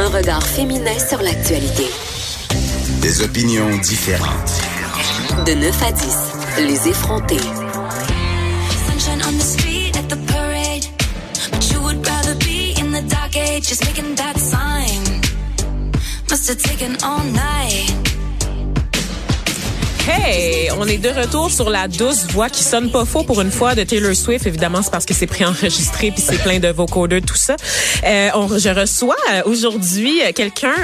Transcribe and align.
Un 0.00 0.08
regard 0.08 0.42
féminin 0.42 0.98
sur 0.98 1.20
l'actualité. 1.20 1.84
Des 3.02 3.20
opinions 3.20 3.68
différentes. 3.82 4.50
De 5.44 5.52
9 5.52 5.82
à 5.82 5.92
10, 5.92 6.16
les 6.66 6.88
effrontés. 6.88 7.36
Sunshine 8.86 9.22
on 9.28 9.36
the 9.36 9.42
street 9.42 9.92
at 9.98 10.08
the 10.08 10.16
parade. 10.26 10.86
But 11.50 11.70
you 11.70 11.82
would 11.82 12.06
rather 12.06 12.34
be 12.36 12.72
in 12.80 12.92
the 12.92 13.02
dark 13.10 13.36
age, 13.36 13.68
just 13.68 13.84
making 13.84 14.14
that 14.14 14.38
sign. 14.38 15.20
Must 16.30 16.48
have 16.48 16.62
taken 16.62 16.96
all 17.04 17.22
night. 17.22 18.09
Hey, 20.12 20.68
on 20.76 20.86
est 20.86 20.98
de 20.98 21.08
retour 21.08 21.52
sur 21.52 21.70
la 21.70 21.86
douce 21.86 22.26
voix 22.30 22.48
qui 22.50 22.64
sonne 22.64 22.90
pas 22.90 23.04
faux 23.04 23.22
pour 23.22 23.40
une 23.40 23.50
fois 23.52 23.76
de 23.76 23.84
Taylor 23.84 24.14
Swift. 24.16 24.44
Évidemment, 24.44 24.82
c'est 24.82 24.90
parce 24.90 25.06
que 25.06 25.14
c'est 25.14 25.28
préenregistré 25.28 26.10
puis 26.10 26.20
c'est 26.20 26.42
plein 26.42 26.58
de 26.58 26.66
vocodeurs, 26.68 27.20
tout 27.24 27.36
ça. 27.36 27.54
Euh, 28.04 28.28
on, 28.34 28.58
je 28.58 28.68
reçois 28.70 29.14
euh, 29.32 29.42
aujourd'hui 29.44 30.20
euh, 30.22 30.32
quelqu'un 30.34 30.74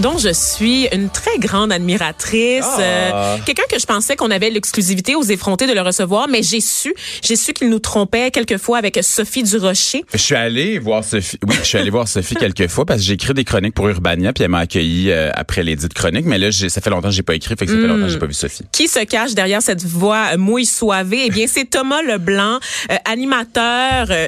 dont 0.00 0.18
je 0.18 0.30
suis 0.32 0.88
une 0.92 1.08
très 1.08 1.38
grande 1.38 1.72
admiratrice. 1.72 2.66
Euh, 2.78 3.38
quelqu'un 3.46 3.62
que 3.70 3.78
je 3.80 3.86
pensais 3.86 4.14
qu'on 4.14 4.30
avait 4.30 4.50
l'exclusivité 4.50 5.14
aux 5.14 5.22
effrontés 5.24 5.66
de 5.66 5.72
le 5.72 5.80
recevoir, 5.80 6.28
mais 6.28 6.42
j'ai 6.42 6.60
su, 6.60 6.94
j'ai 7.22 7.36
su 7.36 7.54
qu'il 7.54 7.70
nous 7.70 7.78
trompait 7.78 8.30
quelquefois 8.30 8.76
avec 8.76 8.98
Sophie 9.02 9.42
Durocher. 9.42 10.04
Je 10.12 10.18
suis 10.18 10.34
allé 10.34 10.78
voir 10.78 11.02
Sophie. 11.02 11.38
Oui, 11.48 11.56
je 11.60 11.66
suis 11.66 11.78
allé 11.78 11.90
voir 11.90 12.08
Sophie 12.08 12.34
quelques 12.34 12.68
fois 12.68 12.84
parce 12.84 13.00
que 13.00 13.06
j'ai 13.06 13.14
écrit 13.14 13.32
des 13.32 13.44
chroniques 13.44 13.74
pour 13.74 13.88
Urbania 13.88 14.34
puis 14.34 14.44
elle 14.44 14.50
m'a 14.50 14.58
accueilli 14.60 15.10
euh, 15.10 15.30
après 15.34 15.62
les 15.62 15.76
dites 15.76 15.94
chroniques. 15.94 16.26
Mais 16.26 16.36
là, 16.38 16.50
j'ai- 16.50 16.68
ça 16.68 16.82
fait 16.82 16.90
longtemps 16.90 17.08
que 17.08 17.14
j'ai 17.14 17.22
pas 17.22 17.34
écrit, 17.34 17.54
fait 17.58 17.64
que 17.66 17.72
ça 17.72 17.78
fait 17.78 17.86
longtemps 17.86 18.06
que 18.06 18.12
j'ai 18.12 18.18
pas 18.18 18.26
vu 18.26 18.34
Sophie. 18.34 18.64
Qui 18.72 18.88
se 18.88 19.00
cache 19.04 19.34
derrière 19.34 19.62
cette 19.62 19.84
voix 19.84 20.36
mouille 20.36 20.66
soivée? 20.66 21.22
Eh 21.26 21.30
bien, 21.30 21.46
c'est 21.46 21.64
Thomas 21.64 22.02
Leblanc, 22.02 22.58
euh, 22.90 22.96
animateur, 23.04 24.06
euh, 24.10 24.26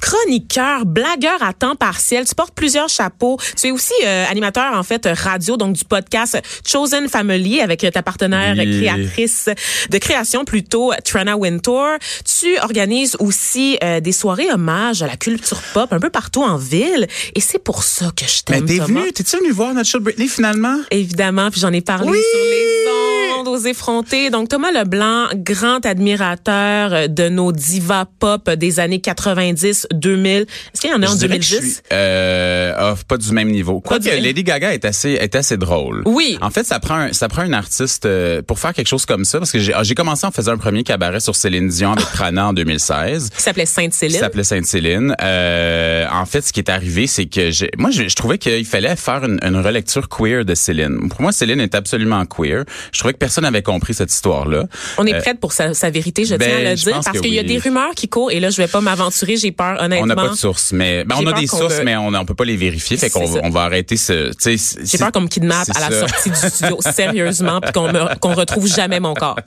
chroniqueur, 0.00 0.84
blagueur 0.86 1.42
à 1.42 1.52
temps 1.52 1.74
partiel. 1.76 2.26
Tu 2.26 2.34
portes 2.34 2.54
plusieurs 2.54 2.88
chapeaux. 2.88 3.38
Tu 3.60 3.68
es 3.68 3.70
aussi 3.70 3.92
euh, 4.04 4.24
animateur, 4.30 4.74
en 4.74 4.82
fait, 4.82 5.08
radio, 5.12 5.56
donc 5.56 5.74
du 5.74 5.84
podcast 5.84 6.40
Chosen 6.66 7.08
Family 7.08 7.60
avec 7.60 7.86
ta 7.92 8.02
partenaire 8.02 8.54
Oui. 8.58 8.78
créatrice 8.78 9.48
de 9.90 9.98
création 9.98 10.44
plutôt, 10.44 10.92
Trana 11.04 11.36
Wintour. 11.36 11.86
Tu 12.24 12.58
organises 12.60 13.16
aussi 13.18 13.78
euh, 13.82 14.00
des 14.00 14.12
soirées 14.12 14.50
hommages 14.52 15.02
à 15.02 15.06
la 15.06 15.16
culture 15.16 15.60
pop 15.74 15.92
un 15.92 16.00
peu 16.00 16.10
partout 16.10 16.42
en 16.42 16.56
ville. 16.56 17.06
Et 17.34 17.40
c'est 17.40 17.58
pour 17.62 17.82
ça 17.82 18.10
que 18.16 18.24
je 18.26 18.40
Mais 18.50 18.56
t'aime, 18.58 18.66
t'es 18.66 18.76
Thomas. 18.78 19.00
venu, 19.00 19.12
t'es-tu 19.12 19.36
venu 19.38 19.50
voir 19.50 19.74
notre 19.74 19.88
show 19.88 19.98
de 19.98 20.04
Britney 20.04 20.28
finalement? 20.28 20.76
Évidemment, 20.90 21.50
puis 21.50 21.60
j'en 21.60 21.72
ai 21.72 21.80
parlé 21.80 22.10
Oui! 22.10 22.18
sur 22.30 22.40
les 22.40 22.90
ondes, 22.90 23.05
aux 23.44 23.58
effrontés. 23.58 24.30
Donc, 24.30 24.48
Thomas 24.48 24.70
Leblanc, 24.72 25.26
grand 25.34 25.84
admirateur 25.84 27.08
de 27.08 27.28
nos 27.28 27.52
divas 27.52 28.06
pop 28.18 28.48
des 28.50 28.80
années 28.80 29.00
90, 29.00 29.88
2000. 29.92 30.42
Est-ce 30.42 30.80
qu'il 30.80 30.90
y 30.90 30.94
en 30.94 31.02
a 31.02 31.06
en 31.08 31.12
Je 31.12 31.16
dirais 31.18 31.38
que 31.38 31.44
je 31.44 31.56
2010? 31.56 31.72
suis, 31.74 31.82
euh, 31.92 32.72
ah, 32.76 32.94
pas 33.06 33.16
du 33.16 33.32
même 33.32 33.50
niveau. 33.50 33.80
Pas 33.80 33.88
Quoique 33.98 34.04
du- 34.16 34.22
Lady 34.22 34.42
Gaga 34.44 34.72
est 34.72 34.84
assez 34.84 35.10
est 35.12 35.34
assez 35.36 35.56
drôle. 35.56 36.02
Oui. 36.06 36.38
En 36.40 36.50
fait, 36.50 36.64
ça 36.64 36.80
prend 36.80 36.94
un, 36.96 37.12
ça 37.12 37.28
prend 37.28 37.42
un 37.42 37.52
artiste 37.52 38.06
euh, 38.06 38.42
pour 38.42 38.58
faire 38.58 38.72
quelque 38.72 38.88
chose 38.88 39.06
comme 39.06 39.24
ça 39.24 39.38
parce 39.38 39.52
que 39.52 39.58
j'ai 39.58 39.72
ah, 39.74 39.82
j'ai 39.82 39.94
commencé 39.94 40.26
en 40.26 40.30
faisant 40.30 40.52
un 40.52 40.56
premier 40.58 40.82
cabaret 40.84 41.20
sur 41.20 41.36
Céline 41.36 41.68
Dion 41.68 41.92
avec 41.92 42.04
Prana 42.12 42.48
en 42.48 42.52
2016. 42.52 43.30
Qui 43.30 43.42
s'appelait 43.42 43.64
qui 43.66 43.72
Sainte-Céline. 43.72 44.18
s'appelait 44.18 44.44
Sainte-Céline. 44.44 45.14
Euh, 45.22 46.06
en 46.12 46.26
fait, 46.26 46.40
ce 46.42 46.52
qui 46.52 46.60
est 46.60 46.70
arrivé, 46.70 47.06
c'est 47.06 47.26
que 47.26 47.50
j'ai- 47.50 47.70
moi, 47.78 47.90
je, 47.90 48.08
je 48.08 48.14
trouvais 48.16 48.38
qu'il 48.38 48.64
fallait 48.64 48.96
faire 48.96 49.24
une, 49.24 49.38
une 49.42 49.56
relecture 49.56 50.08
queer 50.08 50.44
de 50.44 50.54
Céline. 50.54 51.08
Pour 51.08 51.20
moi, 51.22 51.32
Céline 51.32 51.60
est 51.60 51.74
absolument 51.74 52.24
queer. 52.26 52.64
Je 52.92 52.98
trouvais 52.98 53.12
que 53.14 53.18
personne 53.26 53.44
n'avait 53.44 53.62
compris 53.62 53.94
cette 53.94 54.12
histoire-là. 54.12 54.64
On 54.98 55.06
est 55.06 55.14
Euh, 55.14 55.20
prête 55.20 55.38
pour 55.40 55.52
sa, 55.52 55.74
sa 55.74 55.90
vérité, 55.90 56.24
je 56.24 56.34
ben, 56.36 56.46
tiens 56.48 56.58
à 56.58 56.70
le 56.70 56.76
je 56.76 56.84
dire, 56.84 57.00
parce 57.04 57.20
qu'il 57.20 57.32
y 57.34 57.38
a 57.38 57.42
des 57.42 57.58
rumeurs 57.58 57.94
qui 57.94 58.08
courent 58.08 58.30
et 58.30 58.40
là, 58.40 58.50
je 58.50 58.56
vais 58.56 58.68
pas 58.68 58.80
m'aventurer, 58.80 59.36
j'ai 59.36 59.52
peur, 59.52 59.76
honnêtement. 59.80 60.04
On 60.04 60.06
n'a 60.06 60.14
pas 60.16 60.28
de 60.28 60.34
sources, 60.34 60.72
mais 60.72 61.04
ben, 61.04 61.16
on 61.18 61.26
a 61.26 61.32
des 61.32 61.46
sources, 61.46 61.78
le- 61.78 61.84
mais 61.84 61.96
on, 61.96 62.08
on 62.08 62.24
peut 62.24 62.34
pas 62.34 62.44
les 62.44 62.56
vérifier. 62.56 62.96
Fait 62.96 63.10
qu'on 63.10 63.26
va- 63.26 63.40
ça. 63.40 63.40
on 63.44 63.50
va 63.50 63.62
arrêter 63.62 63.96
ce. 63.96 64.30
J'ai 64.44 64.98
peur 64.98 65.12
qu'on 65.12 65.20
me 65.22 65.28
kidnappe 65.28 65.68
à 65.74 65.88
la 65.90 66.00
sortie 66.00 66.30
du 66.30 66.36
studio, 66.36 66.78
sérieusement, 66.94 67.60
puis 67.60 67.72
qu'on 67.72 67.86
qu'on 68.20 68.34
retrouve 68.34 68.66
jamais 68.66 69.00
mon 69.00 69.14
corps. 69.14 69.38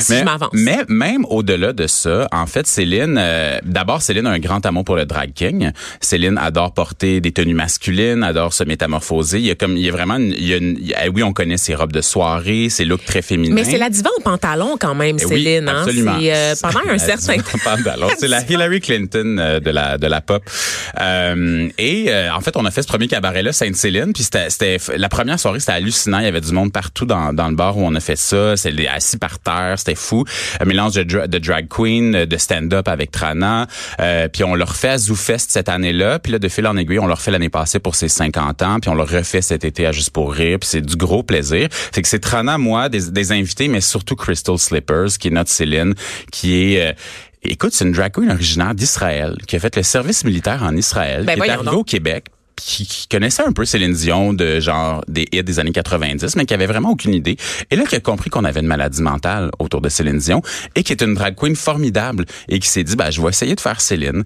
Si 0.00 0.12
mais, 0.12 0.18
je 0.20 0.24
m'avance. 0.24 0.50
mais 0.52 0.78
même 0.88 1.24
au-delà 1.28 1.72
de 1.72 1.86
ça, 1.86 2.28
en 2.32 2.46
fait, 2.46 2.66
Céline, 2.66 3.16
euh, 3.18 3.58
d'abord, 3.64 4.02
Céline 4.02 4.26
a 4.26 4.30
un 4.30 4.38
grand 4.38 4.64
amour 4.66 4.84
pour 4.84 4.96
le 4.96 5.04
drag 5.06 5.32
king. 5.32 5.70
Céline 6.00 6.38
adore 6.38 6.72
porter 6.74 7.20
des 7.20 7.32
tenues 7.32 7.54
masculines, 7.54 8.22
adore 8.22 8.52
se 8.52 8.64
métamorphoser. 8.64 9.38
Il 9.38 9.46
y 9.46 9.50
a 9.50 9.54
comme, 9.54 9.76
il 9.76 9.84
y 9.84 9.88
a 9.88 9.92
vraiment, 9.92 10.16
une- 10.16 10.32
il 10.36 10.46
y 10.46 10.54
a 10.54 10.56
une- 10.58 10.78
oui, 11.14 11.22
on 11.22 11.32
connaît 11.32 11.56
ses 11.56 11.74
robes 11.74 11.92
de 11.92 12.00
soirée, 12.00 12.68
ses 12.68 12.84
looks 12.84 13.04
très 13.04 13.21
Mais 13.54 13.64
c'est 13.64 13.78
la 13.78 13.88
diva 13.90 14.10
en 14.18 14.20
pantalon 14.22 14.76
quand 14.78 14.94
même, 14.94 15.16
Eh 15.20 15.24
oui, 15.26 15.44
Céline. 15.44 15.68
hein? 15.68 15.78
absolument. 15.82 16.16
C'est 16.20 16.34
euh, 16.34 16.54
pendant 16.62 16.90
un 16.90 16.98
certain 16.98 17.36
pantalon. 17.64 18.08
C'est 18.18 18.28
la 18.28 18.42
Hillary 18.48 18.80
Clinton 18.80 19.36
euh, 19.38 19.60
de 19.60 19.70
la 19.70 19.98
de 19.98 20.06
la 20.06 20.20
pop. 20.20 20.42
Euh, 21.00 21.68
et 21.78 22.10
en 22.34 22.40
fait, 22.40 22.56
on 22.56 22.64
a 22.64 22.70
fait 22.70 22.82
ce 22.82 22.88
premier 22.88 23.08
cabaret 23.08 23.42
là, 23.42 23.52
Sainte-Céline, 23.52 24.12
puis 24.12 24.22
c'était 24.24 24.50
c'était 24.50 24.78
la 24.96 25.08
première 25.08 25.38
soirée, 25.40 25.60
c'était 25.60 25.72
hallucinant. 25.72 26.18
Il 26.18 26.24
y 26.24 26.28
avait 26.28 26.40
du 26.40 26.52
monde 26.52 26.72
partout 26.72 27.06
dans, 27.06 27.32
dans 27.32 27.48
le 27.48 27.54
bar 27.54 27.76
où 27.76 27.82
on 27.86 27.94
a 27.94 28.00
fait 28.00 28.16
ça. 28.16 28.56
C'était 28.56 28.88
assis 28.88 29.16
par 29.18 29.38
terre, 29.38 29.74
c'était 29.78 29.94
fou. 29.94 30.24
Un 30.60 30.64
mélange 30.64 30.94
de, 30.94 31.02
dra- 31.02 31.26
de 31.26 31.38
drag 31.38 31.68
queen, 31.68 32.24
de 32.24 32.36
stand-up 32.36 32.88
avec 32.88 33.10
Trana. 33.10 33.66
Puis 34.32 34.44
on 34.44 34.54
l'a 34.54 34.64
refait 34.64 34.88
à 34.90 34.98
ZooFest 34.98 35.46
cette 35.50 35.68
année-là. 35.68 36.18
Puis 36.18 36.32
là, 36.32 36.38
de 36.38 36.48
fil 36.48 36.66
en 36.66 36.76
aiguille, 36.76 36.98
on 36.98 37.06
l'a 37.06 37.14
refait 37.14 37.30
l'année 37.30 37.48
passée 37.50 37.78
pour 37.78 37.94
ses 37.94 38.08
50 38.08 38.62
ans. 38.62 38.78
Puis 38.80 38.90
on 38.90 38.94
l'a 38.94 39.04
refait 39.04 39.42
cet 39.42 39.64
été 39.64 39.86
à 39.86 39.92
Juste 39.92 40.10
pour 40.10 40.32
rire. 40.32 40.58
Puis 40.60 40.68
c'est 40.72 40.80
du 40.80 40.96
gros 40.96 41.22
plaisir. 41.22 41.68
Fait 41.70 42.02
que 42.02 42.08
c'est 42.08 42.18
Trana, 42.18 42.56
moi, 42.58 42.88
des, 42.88 43.10
des 43.12 43.32
invités, 43.32 43.68
mais 43.68 43.80
surtout 43.80 44.16
Crystal 44.16 44.58
Slippers, 44.58 45.18
qui 45.18 45.28
est 45.28 45.32
notre 45.32 45.50
Céline, 45.50 45.94
qui 46.30 46.74
est... 46.74 46.90
euh, 46.90 46.92
Écoute, 47.44 47.72
c'est 47.74 47.84
une 47.84 47.90
drag 47.90 48.12
queen 48.12 48.30
originaire 48.30 48.72
d'Israël 48.72 49.36
qui 49.48 49.56
a 49.56 49.58
fait 49.58 49.74
le 49.74 49.82
service 49.82 50.24
militaire 50.24 50.62
en 50.62 50.76
Israël, 50.76 51.24
Ben 51.26 51.34
qui 51.34 51.40
est 51.40 51.50
arrivée 51.50 51.70
au 51.70 51.82
Québec, 51.82 52.26
qui, 52.54 52.86
qui 52.86 53.08
connaissait 53.08 53.42
un 53.42 53.50
peu 53.50 53.64
Céline 53.64 53.92
Dion 53.94 54.32
de 54.32 54.60
genre 54.60 55.02
des 55.08 55.26
hits 55.32 55.42
des 55.42 55.58
années 55.58 55.72
90, 55.72 56.36
mais 56.36 56.46
qui 56.46 56.54
avait 56.54 56.66
vraiment 56.68 56.90
aucune 56.90 57.12
idée. 57.14 57.36
Et 57.72 57.74
là, 57.74 57.84
qui 57.84 57.96
a 57.96 58.00
compris 58.00 58.30
qu'on 58.30 58.44
avait 58.44 58.60
une 58.60 58.68
maladie 58.68 59.02
mentale 59.02 59.50
autour 59.58 59.80
de 59.80 59.88
Céline 59.88 60.18
Dion 60.18 60.40
et 60.76 60.84
qui 60.84 60.92
est 60.92 61.02
une 61.02 61.14
drag 61.14 61.34
queen 61.34 61.56
formidable 61.56 62.26
et 62.48 62.60
qui 62.60 62.68
s'est 62.68 62.84
dit, 62.84 62.94
bah, 62.94 63.10
je 63.10 63.20
vais 63.20 63.30
essayer 63.30 63.56
de 63.56 63.60
faire 63.60 63.80
Céline. 63.80 64.22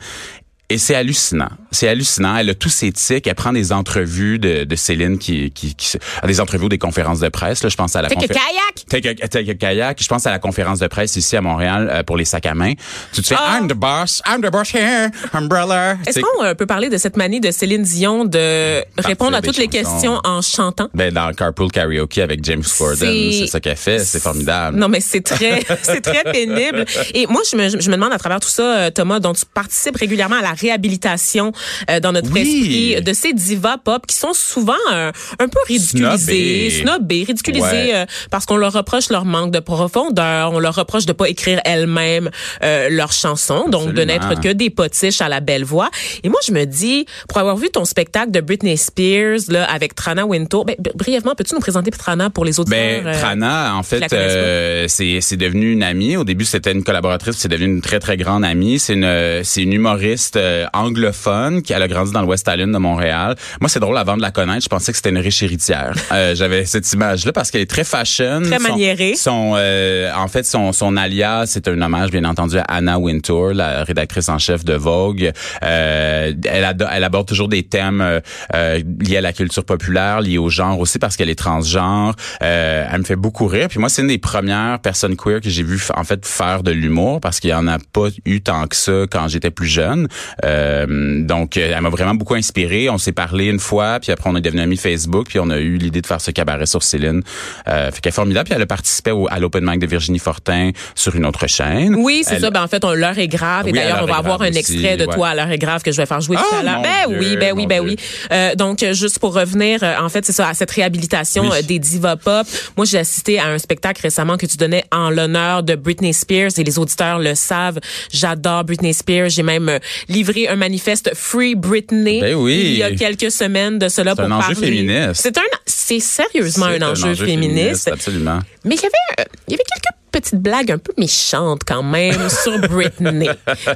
Et 0.69 0.79
c'est 0.79 0.97
hallucinant. 0.97 1.49
C'est 1.71 1.87
hallucinant. 1.87 2.37
Elle 2.37 2.51
a 2.51 2.55
tous 2.55 2.71
ses 2.71 2.91
tics. 2.91 3.27
Elle 3.29 3.35
prend 3.37 3.53
des 3.53 3.73
entrevues 3.73 4.41
de, 4.41 4.65
de 4.65 4.77
Céline 4.77 5.17
qui, 5.17 5.53
qui, 5.53 5.77
qui, 5.77 5.97
à 6.21 6.27
des 6.27 6.41
entrevues 6.41 6.65
ou 6.65 6.69
des 6.69 6.79
conférences 6.79 7.21
de 7.21 7.29
presse. 7.29 7.63
Là, 7.63 7.69
je 7.69 7.77
pense 7.77 7.95
à 7.95 8.03
la 8.03 8.09
Fait 8.09 8.17
que 8.17 8.23
confé- 8.23 8.35
kayak! 8.35 8.85
Take 8.89 9.09
a, 9.09 9.51
a 9.53 9.55
kayak. 9.55 10.03
Je 10.03 10.09
pense 10.09 10.27
à 10.27 10.31
la 10.33 10.41
conférence 10.41 10.81
de 10.81 10.89
presse 10.89 11.15
ici 11.15 11.37
à 11.37 11.41
Montréal 11.41 11.89
euh, 11.93 12.03
pour 12.03 12.17
les 12.17 12.25
sacs 12.25 12.47
à 12.47 12.55
main. 12.55 12.73
Tu 13.13 13.23
te 13.23 13.29
fais 13.29 13.37
Ah. 13.39 13.59
I'm 13.61 13.69
the 13.69 13.75
boss, 13.75 14.21
I'm 14.27 14.41
the 14.43 14.51
boss 14.51 14.75
here, 14.75 15.09
umbrella. 15.33 15.99
Est-ce 16.05 16.19
qu'on 16.21 16.43
euh, 16.45 16.55
peut 16.55 16.67
parler 16.67 16.89
de 16.89 16.97
cette 16.99 17.17
manie 17.17 17.39
de 17.39 17.53
Céline 17.53 17.83
Dion 17.83 18.25
de 18.25 18.83
répondre 18.99 19.37
à 19.37 19.43
toutes 19.43 19.59
les 19.59 19.69
questions 19.69 20.21
en 20.25 20.43
chantant? 20.43 20.89
ben 20.95 21.13
dans 21.13 21.33
Carpool 21.33 21.71
Karaoke 21.71 22.19
avec 22.21 22.45
James 22.45 22.65
Corden, 22.77 22.97
C'est- 22.99 23.39
c'est 23.41 23.47
ça 23.47 23.61
qu'elle 23.61 23.77
fait, 23.77 24.01
c'est 24.01 24.21
formidable. 24.21 24.77
Non, 24.79 24.89
mais 24.89 25.01
c'est 25.01 25.21
très, 25.21 25.61
c'est 25.83 26.01
très 26.01 26.25
pénible. 26.25 26.85
Et 27.15 27.27
moi, 27.29 27.43
je 27.49 27.57
me, 27.57 27.69
je 27.69 27.89
me 27.89 27.95
demande 27.95 28.13
à 28.13 28.19
travers 28.19 28.41
tout 28.41 28.49
ça, 28.49 28.77
euh, 28.79 28.91
Thomas, 28.91 29.21
dont 29.21 29.33
tu 29.33 29.45
participes 29.47 29.97
régulièrement 29.97 30.37
à 30.37 30.43
la 30.43 30.56
réhabilitation 30.59 31.53
euh, 31.91 32.01
dans 32.01 32.13
notre 32.13 32.31
Oui. 32.33 32.41
esprit 32.41 33.03
de 33.03 33.13
ces 33.13 33.33
divas 33.33 33.79
pop 33.79 34.07
qui 34.07 34.17
sont 34.17 34.33
souvent 34.35 34.75
euh, 34.93 35.13
un 35.39 35.49
peu 35.49 35.59
snobées, 35.79 37.25
ridiculisées 37.27 37.67
Ouais. 37.67 37.95
euh, 37.95 38.07
parce 38.31 38.47
qu'on 38.47 38.57
leur 38.57 38.73
reproche 38.73 39.11
leur 39.11 39.25
manque 39.25 39.51
de 39.51 39.61
profondeur, 39.61 40.53
on 40.53 40.59
leur 40.59 40.75
reproche 40.75 41.07
de 41.07 41.13
pas 41.13 41.29
écrire 41.29 41.61
elles-mêmes 41.65 42.31
euh, 42.63 42.89
leurs 42.91 43.13
chansons, 43.13 43.69
donc 43.69 43.93
de 43.93 44.03
n'être 44.03 44.41
que 44.41 44.53
des 44.53 44.71
potiches 44.71 45.21
à 45.21 45.29
la 45.29 45.41
belle 45.41 45.65
voix. 45.65 45.91
Et 46.23 46.29
moi, 46.29 46.39
je 46.47 46.53
me 46.53 46.65
dis, 46.65 47.07
pour 47.29 47.39
avoir 47.39 47.57
vu 47.57 47.69
ton 47.71 47.85
spectacle 47.85 48.31
de 48.31 48.41
Britney 48.41 48.77
Spears 48.77 49.41
là 49.49 49.65
avec 49.65 49.95
Trana 49.95 50.27
Wintour, 50.27 50.65
ben, 50.65 50.77
brièvement, 50.95 51.35
peux-tu 51.35 51.55
nous 51.55 51.61
présenter 51.61 51.91
Trana 51.91 52.31
pour 52.31 52.45
les 52.45 52.61
auditeurs? 52.61 53.03
Ben, 53.03 53.07
euh, 53.07 53.19
Trana, 53.21 53.75
en 53.77 53.83
fait, 53.83 54.13
euh, 54.13 54.87
c'est 54.89 55.21
c'est 55.21 55.37
devenu 55.37 55.73
une 55.73 55.83
amie. 55.83 56.17
Au 56.17 56.25
début, 56.25 56.45
c'était 56.45 56.73
une 56.73 56.85
collaboratrice, 56.85 57.35
puis 57.37 57.43
c'est 57.43 57.49
devenu 57.49 57.67
une 57.77 57.81
très 57.81 57.99
très 58.01 58.17
grande 58.17 58.45
amie. 58.45 58.79
C'est 58.79 58.95
une 58.95 59.41
c'est 59.45 59.63
une 59.63 59.73
humoriste 59.73 60.37
euh, 60.47 60.67
anglophone 60.73 61.63
qui 61.63 61.73
elle 61.73 61.83
a 61.83 61.89
grandi 61.89 62.13
dans 62.13 62.23
le 62.23 62.27
West 62.27 62.49
Island 62.51 62.73
de 62.73 62.79
Montréal. 62.79 63.37
Moi, 63.61 63.69
c'est 63.69 63.81
drôle 63.81 63.99
avant 63.99 64.17
de 64.17 64.23
la 64.23 64.31
connaître, 64.31 64.63
je 64.63 64.69
pensais 64.69 64.93
que 64.93 64.97
c'était 64.97 65.11
une 65.11 65.19
riche 65.19 65.43
héritière. 65.43 65.95
Euh, 66.13 66.35
J'avais 66.37 66.65
cette 66.65 66.91
image-là 66.93 67.33
parce 67.33 67.51
qu'elle 67.51 67.63
est 67.63 67.71
très 67.71 67.85
fashion. 67.85 68.43
Très 68.43 68.59
maniérée. 68.59 69.15
Son, 69.15 69.55
euh, 69.57 70.11
en 70.15 70.29
fait, 70.29 70.45
son, 70.45 70.73
son 70.73 70.97
alias, 70.97 71.47
c'est 71.47 71.69
un 71.69 71.81
hommage 71.81 72.11
bien 72.11 72.25
entendu 72.25 72.59
à 72.59 72.63
Anna 72.63 72.99
Wintour, 72.99 73.53
la 73.53 73.85
rédactrice 73.85 74.29
en 74.29 74.39
chef 74.39 74.65
de 74.65 74.75
Vogue. 74.75 75.33
Euh, 75.63 76.33
elle, 76.45 76.77
elle 76.93 77.05
aborde 77.05 77.29
toujours 77.29 77.49
des 77.49 77.63
thèmes 77.63 78.01
euh, 78.01 78.21
euh, 78.55 78.83
liés 79.01 79.19
à 79.19 79.21
la 79.21 79.33
culture 79.33 79.65
populaire, 79.65 80.21
liés 80.21 80.39
au 80.39 80.49
genre 80.49 80.79
aussi 80.79 80.99
parce 80.99 81.17
qu'elle 81.17 81.31
est 81.31 81.39
transgenre. 81.39 82.15
Euh, 82.43 82.87
elle 82.91 82.99
me 83.01 83.05
fait 83.05 83.17
beaucoup 83.17 83.47
rire. 83.47 83.69
Puis 83.69 83.79
moi, 83.79 83.89
c'est 83.89 84.03
une 84.03 84.09
des 84.09 84.19
premières 84.19 84.79
personnes 84.81 85.17
queer 85.17 85.41
que 85.41 85.51
j'ai 85.51 85.63
vu 85.63 85.81
en 85.95 86.05
fait 86.05 86.27
faire 86.27 86.63
de 86.63 86.71
l'humour 86.71 87.21
parce 87.21 87.41
qu'il 87.41 87.51
y 87.51 87.55
en 87.55 87.67
a 87.67 87.79
pas 87.79 88.09
eu 88.25 88.41
tant 88.41 88.67
que 88.67 88.77
ça 88.77 89.05
quand 89.11 89.29
j'étais 89.29 89.51
plus 89.51 89.67
jeune. 89.67 90.09
Euh, 90.45 91.23
donc, 91.23 91.57
euh, 91.57 91.73
elle 91.75 91.81
m'a 91.81 91.89
vraiment 91.89 92.15
beaucoup 92.15 92.35
inspiré. 92.35 92.89
On 92.91 92.99
s'est 92.99 93.13
parlé 93.13 93.47
une 93.47 93.59
fois, 93.59 93.99
puis 94.01 94.13
après 94.13 94.29
on 94.31 94.37
est 94.37 94.41
devenu 94.41 94.61
amis 94.61 94.77
Facebook, 94.77 95.27
puis 95.29 95.39
on 95.39 95.51
a 95.51 95.59
eu 95.59 95.77
l'idée 95.77 96.03
de 96.03 96.07
faire 96.07 96.21
ce 96.21 96.31
cabaret 96.31 96.67
sur 96.67 96.83
Céline. 96.83 97.23
Euh, 97.69 97.91
fait 97.91 98.01
qu'elle 98.01 98.11
est 98.11 98.15
formidable. 98.15 98.45
Puis 98.47 98.55
elle 98.55 98.63
a 98.63 98.67
participé 98.67 99.11
au- 99.11 99.29
à 99.31 99.39
l'open 99.39 99.65
mic 99.65 99.79
de 99.81 99.87
Virginie 99.87 100.19
Fortin 100.19 100.71
sur 100.95 101.15
une 101.17 101.25
autre 101.27 101.47
chaîne. 101.47 101.95
Oui, 101.97 102.23
c'est 102.27 102.35
Elle- 102.37 102.41
ça. 102.43 102.51
Ben, 102.51 102.63
en 102.63 102.69
fait, 102.69 102.85
on, 102.85 102.93
l'heure 102.93 103.19
est 103.19 103.29
grave. 103.29 103.67
Et 103.69 103.73
Oui, 103.73 103.79
d'ailleurs, 103.79 103.97
l'heure 103.97 104.05
on 104.05 104.13
va 104.13 104.17
avoir 104.19 104.43
un 104.43 104.49
aussi, 104.51 104.59
extrait 104.59 104.97
de 104.97 105.07
ouais. 105.07 105.15
toi 105.15 105.29
à 105.29 105.35
l'heure 105.35 105.51
est 105.51 105.59
grave 105.59 105.83
que 105.83 105.91
je 105.93 105.97
vais 105.97 106.07
faire 106.07 106.21
jouer 106.21 106.37
tout 106.37 106.55
à 106.57 106.63
l'heure. 106.63 106.77
mon 106.77 106.83
Ben 106.83 107.09
Dieu, 107.09 107.19
oui, 107.19 107.37
ben 107.37 107.53
oui, 107.57 107.67
ben 107.67 107.83
Dieu. 107.83 107.91
oui. 107.93 107.97
Euh, 108.33 108.55
donc, 108.55 108.85
juste 108.93 109.19
pour 109.19 109.35
revenir, 109.35 109.81
euh, 109.83 109.95
en 110.01 110.09
fait, 110.09 110.25
c'est 110.25 110.33
ça, 110.33 110.49
à 110.49 110.55
cette 110.55 110.71
réhabilitation 110.71 111.49
Oui. 111.51 111.63
des 111.65 111.79
divas 111.79 112.17
pop. 112.17 112.47
Moi, 112.77 112.85
j'ai 112.87 112.99
assisté 112.99 113.39
à 113.39 113.47
un 113.47 113.59
spectacle 113.59 114.03
récemment 114.03 114.37
que 114.37 114.47
tu 114.47 114.57
donnais 114.57 114.85
en 114.93 115.11
l'honneur 115.11 115.63
de 115.63 115.75
Britney 115.75 116.13
Spears 116.13 116.51
et 116.59 116.65
les 116.65 116.79
auditeurs 116.79 117.19
le 117.19 117.35
savent. 117.35 117.79
J'adore 118.13 118.65
Britney 118.65 118.93
Spears. 118.95 119.31
J'ai 119.31 119.43
même 119.43 119.69
euh, 119.69 119.79
livré 120.27 120.49
un 120.49 120.57
manifeste 120.57 121.11
Free 121.15 121.55
Britney 121.55 122.21
Ben 122.21 122.35
oui. 122.35 122.61
il 122.65 122.79
y 122.79 122.83
a 122.83 122.91
quelques 122.95 123.31
semaines 123.31 123.79
de 123.79 123.89
cela 123.89 124.13
C'est 124.17 124.23
pour 124.23 124.33
un 124.33 124.37
enjeu 124.39 124.55
parler. 124.55 124.67
féministe. 124.69 125.21
C'est 125.23 125.39
un, 125.39 125.43
c'est 125.65 126.01
sérieusement 126.01 126.67
C'est 126.71 126.83
un 126.83 126.91
enjeu, 126.91 127.15
féministe. 127.15 127.89
Absolument. 127.89 128.41
Mais 128.65 128.75
il 128.75 128.83
y 128.83 128.87
avait, 128.87 129.21
euh, 129.21 129.25
il 129.49 129.53
y 129.53 129.55
avait 129.55 129.65
quelques 129.65 129.95
petites 130.21 130.41
blagues 130.41 130.71
un 130.71 130.79
peu 130.79 130.93
méchantes 130.99 131.61
quand 131.67 131.83
même 131.83 132.29
sur 132.43 132.59
Britney. 132.61 133.27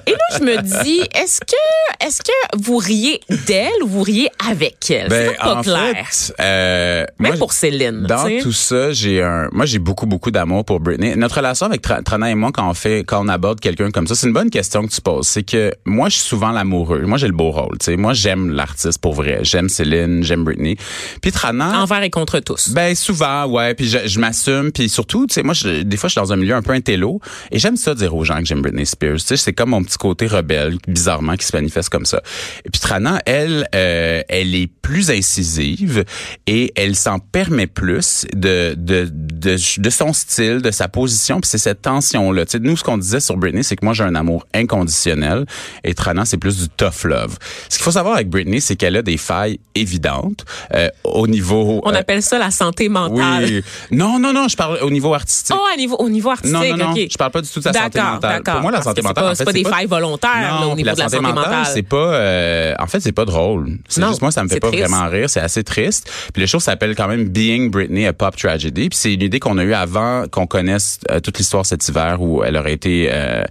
Et 0.06 0.10
là, 0.12 0.38
je 0.38 0.44
me 0.44 0.82
dis, 0.82 1.00
est-ce 1.14 1.40
que, 1.40 2.04
est-ce 2.06 2.22
que 2.22 2.56
vous 2.58 2.76
riez 2.78 3.20
d'elle 3.46 3.82
ou 3.82 3.86
vous 3.88 4.02
riez 4.02 4.28
avec 4.48 4.90
elle? 4.90 5.08
Ben, 5.08 5.30
c'est 5.30 5.36
pas 5.38 5.54
en 5.56 5.62
clair. 5.62 5.94
fait, 6.08 6.34
euh, 6.40 7.04
Même 7.18 7.32
moi, 7.32 7.38
pour 7.38 7.52
Céline. 7.52 8.02
Dans 8.02 8.26
tout 8.40 8.52
ça, 8.52 8.92
j'ai 8.92 9.22
un, 9.22 9.48
moi 9.52 9.66
j'ai 9.66 9.78
beaucoup 9.78 10.06
beaucoup 10.06 10.30
d'amour 10.30 10.64
pour 10.64 10.80
Britney. 10.80 11.14
Notre 11.16 11.36
relation 11.36 11.66
avec 11.66 11.82
Tra- 11.82 12.02
Trana 12.02 12.30
et 12.30 12.34
moi 12.34 12.50
quand 12.52 12.68
on 12.68 12.74
fait, 12.74 13.04
quand 13.04 13.24
on 13.24 13.28
aborde 13.28 13.60
quelqu'un 13.60 13.90
comme 13.90 14.06
ça, 14.06 14.14
c'est 14.14 14.26
une 14.26 14.32
bonne 14.32 14.50
question 14.50 14.86
que 14.86 14.92
tu 14.92 15.00
poses. 15.00 15.26
C'est 15.26 15.42
que 15.42 15.72
moi 15.84 16.08
je 16.08 16.14
suis 16.16 16.24
souvent 16.28 16.50
l'amoureux. 16.50 17.02
Moi 17.02 17.18
j'ai 17.18 17.26
le 17.26 17.32
beau 17.34 17.50
rôle. 17.50 17.76
Moi 17.98 18.12
j'aime 18.14 18.50
l'artiste 18.50 19.00
pour 19.00 19.14
vrai. 19.14 19.40
J'aime 19.42 19.68
Céline, 19.68 20.22
j'aime 20.22 20.44
Britney. 20.44 20.76
Puis 21.20 21.32
Trana, 21.32 21.80
Envers 21.82 22.02
et 22.02 22.10
contre 22.10 22.40
tous. 22.40 22.70
ben 22.70 22.94
souvent, 22.94 23.46
ouais. 23.46 23.74
Puis 23.74 23.88
je, 23.88 23.98
je 24.06 24.18
m'assume. 24.18 24.70
Puis 24.72 24.88
surtout, 24.88 25.26
tu 25.26 25.34
sais, 25.34 25.42
moi, 25.42 25.54
je- 25.54 25.82
des 25.82 25.96
fois, 25.96 26.08
je 26.08 26.12
suis 26.12 26.20
dans 26.20 26.29
un 26.32 26.36
milieu 26.36 26.54
un 26.54 26.62
peu 26.62 26.72
intello 26.72 27.20
et 27.50 27.58
j'aime 27.58 27.76
ça 27.76 27.94
dire 27.94 28.14
aux 28.14 28.24
gens 28.24 28.38
que 28.38 28.44
j'aime 28.44 28.62
Britney 28.62 28.86
Spears. 28.86 29.18
Tu 29.18 29.26
sais, 29.26 29.36
c'est 29.36 29.52
comme 29.52 29.70
mon 29.70 29.82
petit 29.82 29.98
côté 29.98 30.26
rebelle, 30.26 30.78
bizarrement, 30.86 31.36
qui 31.36 31.46
se 31.46 31.56
manifeste 31.56 31.88
comme 31.88 32.06
ça. 32.06 32.22
Et 32.64 32.70
puis 32.70 32.80
Trana, 32.80 33.20
elle, 33.26 33.66
euh, 33.74 34.22
elle 34.28 34.54
est 34.54 34.66
plus 34.66 35.10
incisive 35.10 36.04
et 36.46 36.72
elle 36.76 36.96
s'en 36.96 37.18
permet 37.18 37.66
plus 37.66 38.26
de, 38.34 38.74
de 38.76 39.10
de 39.40 39.56
de 39.80 39.90
son 39.90 40.12
style, 40.12 40.60
de 40.62 40.70
sa 40.70 40.88
position. 40.88 41.40
Puis 41.40 41.48
c'est 41.50 41.58
cette 41.58 41.82
tension 41.82 42.32
là. 42.32 42.44
Tu 42.44 42.52
sais, 42.52 42.58
nous, 42.60 42.76
ce 42.76 42.84
qu'on 42.84 42.98
disait 42.98 43.20
sur 43.20 43.36
Britney, 43.36 43.64
c'est 43.64 43.76
que 43.76 43.84
moi, 43.84 43.94
j'ai 43.94 44.04
un 44.04 44.14
amour 44.14 44.46
inconditionnel 44.54 45.46
et 45.84 45.94
Trana, 45.94 46.24
c'est 46.24 46.36
plus 46.38 46.58
du 46.58 46.68
tough 46.68 47.04
love. 47.04 47.36
Ce 47.68 47.76
qu'il 47.76 47.84
faut 47.84 47.90
savoir 47.90 48.14
avec 48.14 48.28
Britney, 48.28 48.60
c'est 48.60 48.76
qu'elle 48.76 48.96
a 48.96 49.02
des 49.02 49.16
failles 49.16 49.58
évidentes 49.74 50.44
euh, 50.74 50.88
au 51.04 51.26
niveau. 51.26 51.80
On 51.84 51.92
euh, 51.92 51.96
appelle 51.96 52.22
ça 52.22 52.38
la 52.38 52.50
santé 52.50 52.88
mentale. 52.88 53.44
oui. 53.44 53.62
Non, 53.90 54.18
non, 54.18 54.32
non, 54.32 54.48
je 54.48 54.56
parle 54.56 54.78
au 54.82 54.90
niveau 54.90 55.14
artistique. 55.14 55.56
Oh, 55.58 55.64
à 55.72 55.76
niveau, 55.76 55.96
au 55.96 56.08
niveau 56.08 56.30
artistique, 56.30 56.52
non, 56.76 56.76
non, 56.76 56.94
je 56.94 57.16
parle 57.16 57.30
pas 57.32 57.42
du 57.42 57.48
tout 57.48 57.58
de 57.60 57.64
sa 57.64 57.72
santé 57.72 57.98
D'accord, 57.98 58.12
mentale. 58.14 58.30
d'accord. 58.38 58.54
Pour 58.54 58.62
moi, 58.62 58.70
la 58.72 58.78
Parce 58.78 58.84
santé 58.84 59.00
que 59.00 59.02
c'est 59.02 59.08
mentale, 59.08 59.24
pas- 59.24 59.30
en 59.30 59.34
fait, 59.34 59.44
pas 59.44 59.52
des 59.52 59.64
failles 59.64 59.86
volontaires, 59.86 60.58
là, 60.60 60.66
au 60.66 60.74
niveau 60.74 60.86
la 60.86 60.94
de 60.94 60.98
la 60.98 61.04
santé 61.08 61.16
santé 61.16 61.32
mentale, 61.34 61.50
mentale. 61.58 61.72
c'est 61.74 61.82
pas. 61.82 61.96
euh, 61.96 62.74
en 62.78 62.86
fait, 62.86 63.00
c'est 63.00 63.12
pas 63.12 63.24
drôle. 63.24 63.78
C'est 63.88 64.00
Non, 64.00 64.08
juste 64.08 64.22
moi, 64.22 64.30
ça 64.30 64.42
me 64.44 64.48
fait 64.48 64.60
pas 64.60 64.68
triste. 64.68 64.84
vraiment 64.88 65.08
rire. 65.08 65.28
C'est 65.30 65.40
assez 65.40 65.62
triste. 65.64 66.10
Puis 66.32 66.40
le 66.40 66.46
show 66.46 66.60
s'appelle 66.60 66.94
quand 66.94 67.08
même 67.08 67.28
Being 67.28 67.70
Britney, 67.70 68.06
a 68.06 68.12
pop 68.12 68.36
tragedy. 68.36 68.88
Puis 68.88 68.98
c'est 68.98 69.14
une 69.14 69.22
idée 69.30 69.40
qu'on 69.40 69.58
a 69.58 69.64
eue 69.64 69.74
avant 69.74 70.26
qu'on 70.30 70.46
connaisse 70.46 70.98
euh, 71.10 71.20
toute 71.20 71.38
l'histoire 71.38 71.64
cet 71.64 71.86
hiver 71.88 72.20
où 72.20 72.42
elle 72.44 72.56
aurait 72.56 72.72
été 72.72 73.08
euh, 73.10 73.42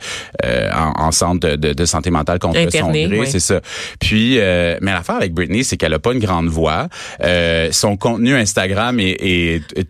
euh, 0.45 0.69
en, 0.73 1.07
en 1.07 1.11
centre 1.11 1.39
de, 1.47 1.55
de, 1.55 1.73
de 1.73 1.85
santé 1.85 2.11
mentale 2.11 2.39
contre 2.39 2.59
Internée, 2.59 3.03
son 3.03 3.09
gré, 3.09 3.19
ouais. 3.21 3.25
c'est 3.25 3.39
ça. 3.39 3.61
Puis, 3.99 4.37
euh, 4.39 4.77
mais 4.81 4.91
l'affaire 4.91 5.15
avec 5.15 5.33
Britney, 5.33 5.63
c'est 5.63 5.77
qu'elle 5.77 5.93
a 5.93 5.99
pas 5.99 6.11
une 6.13 6.19
grande 6.19 6.47
voix. 6.47 6.87
Euh, 7.23 7.69
son 7.71 7.97
contenu 7.97 8.35
Instagram 8.35 8.99
est, 8.99 9.17
est- 9.21 9.63
est 9.77 9.87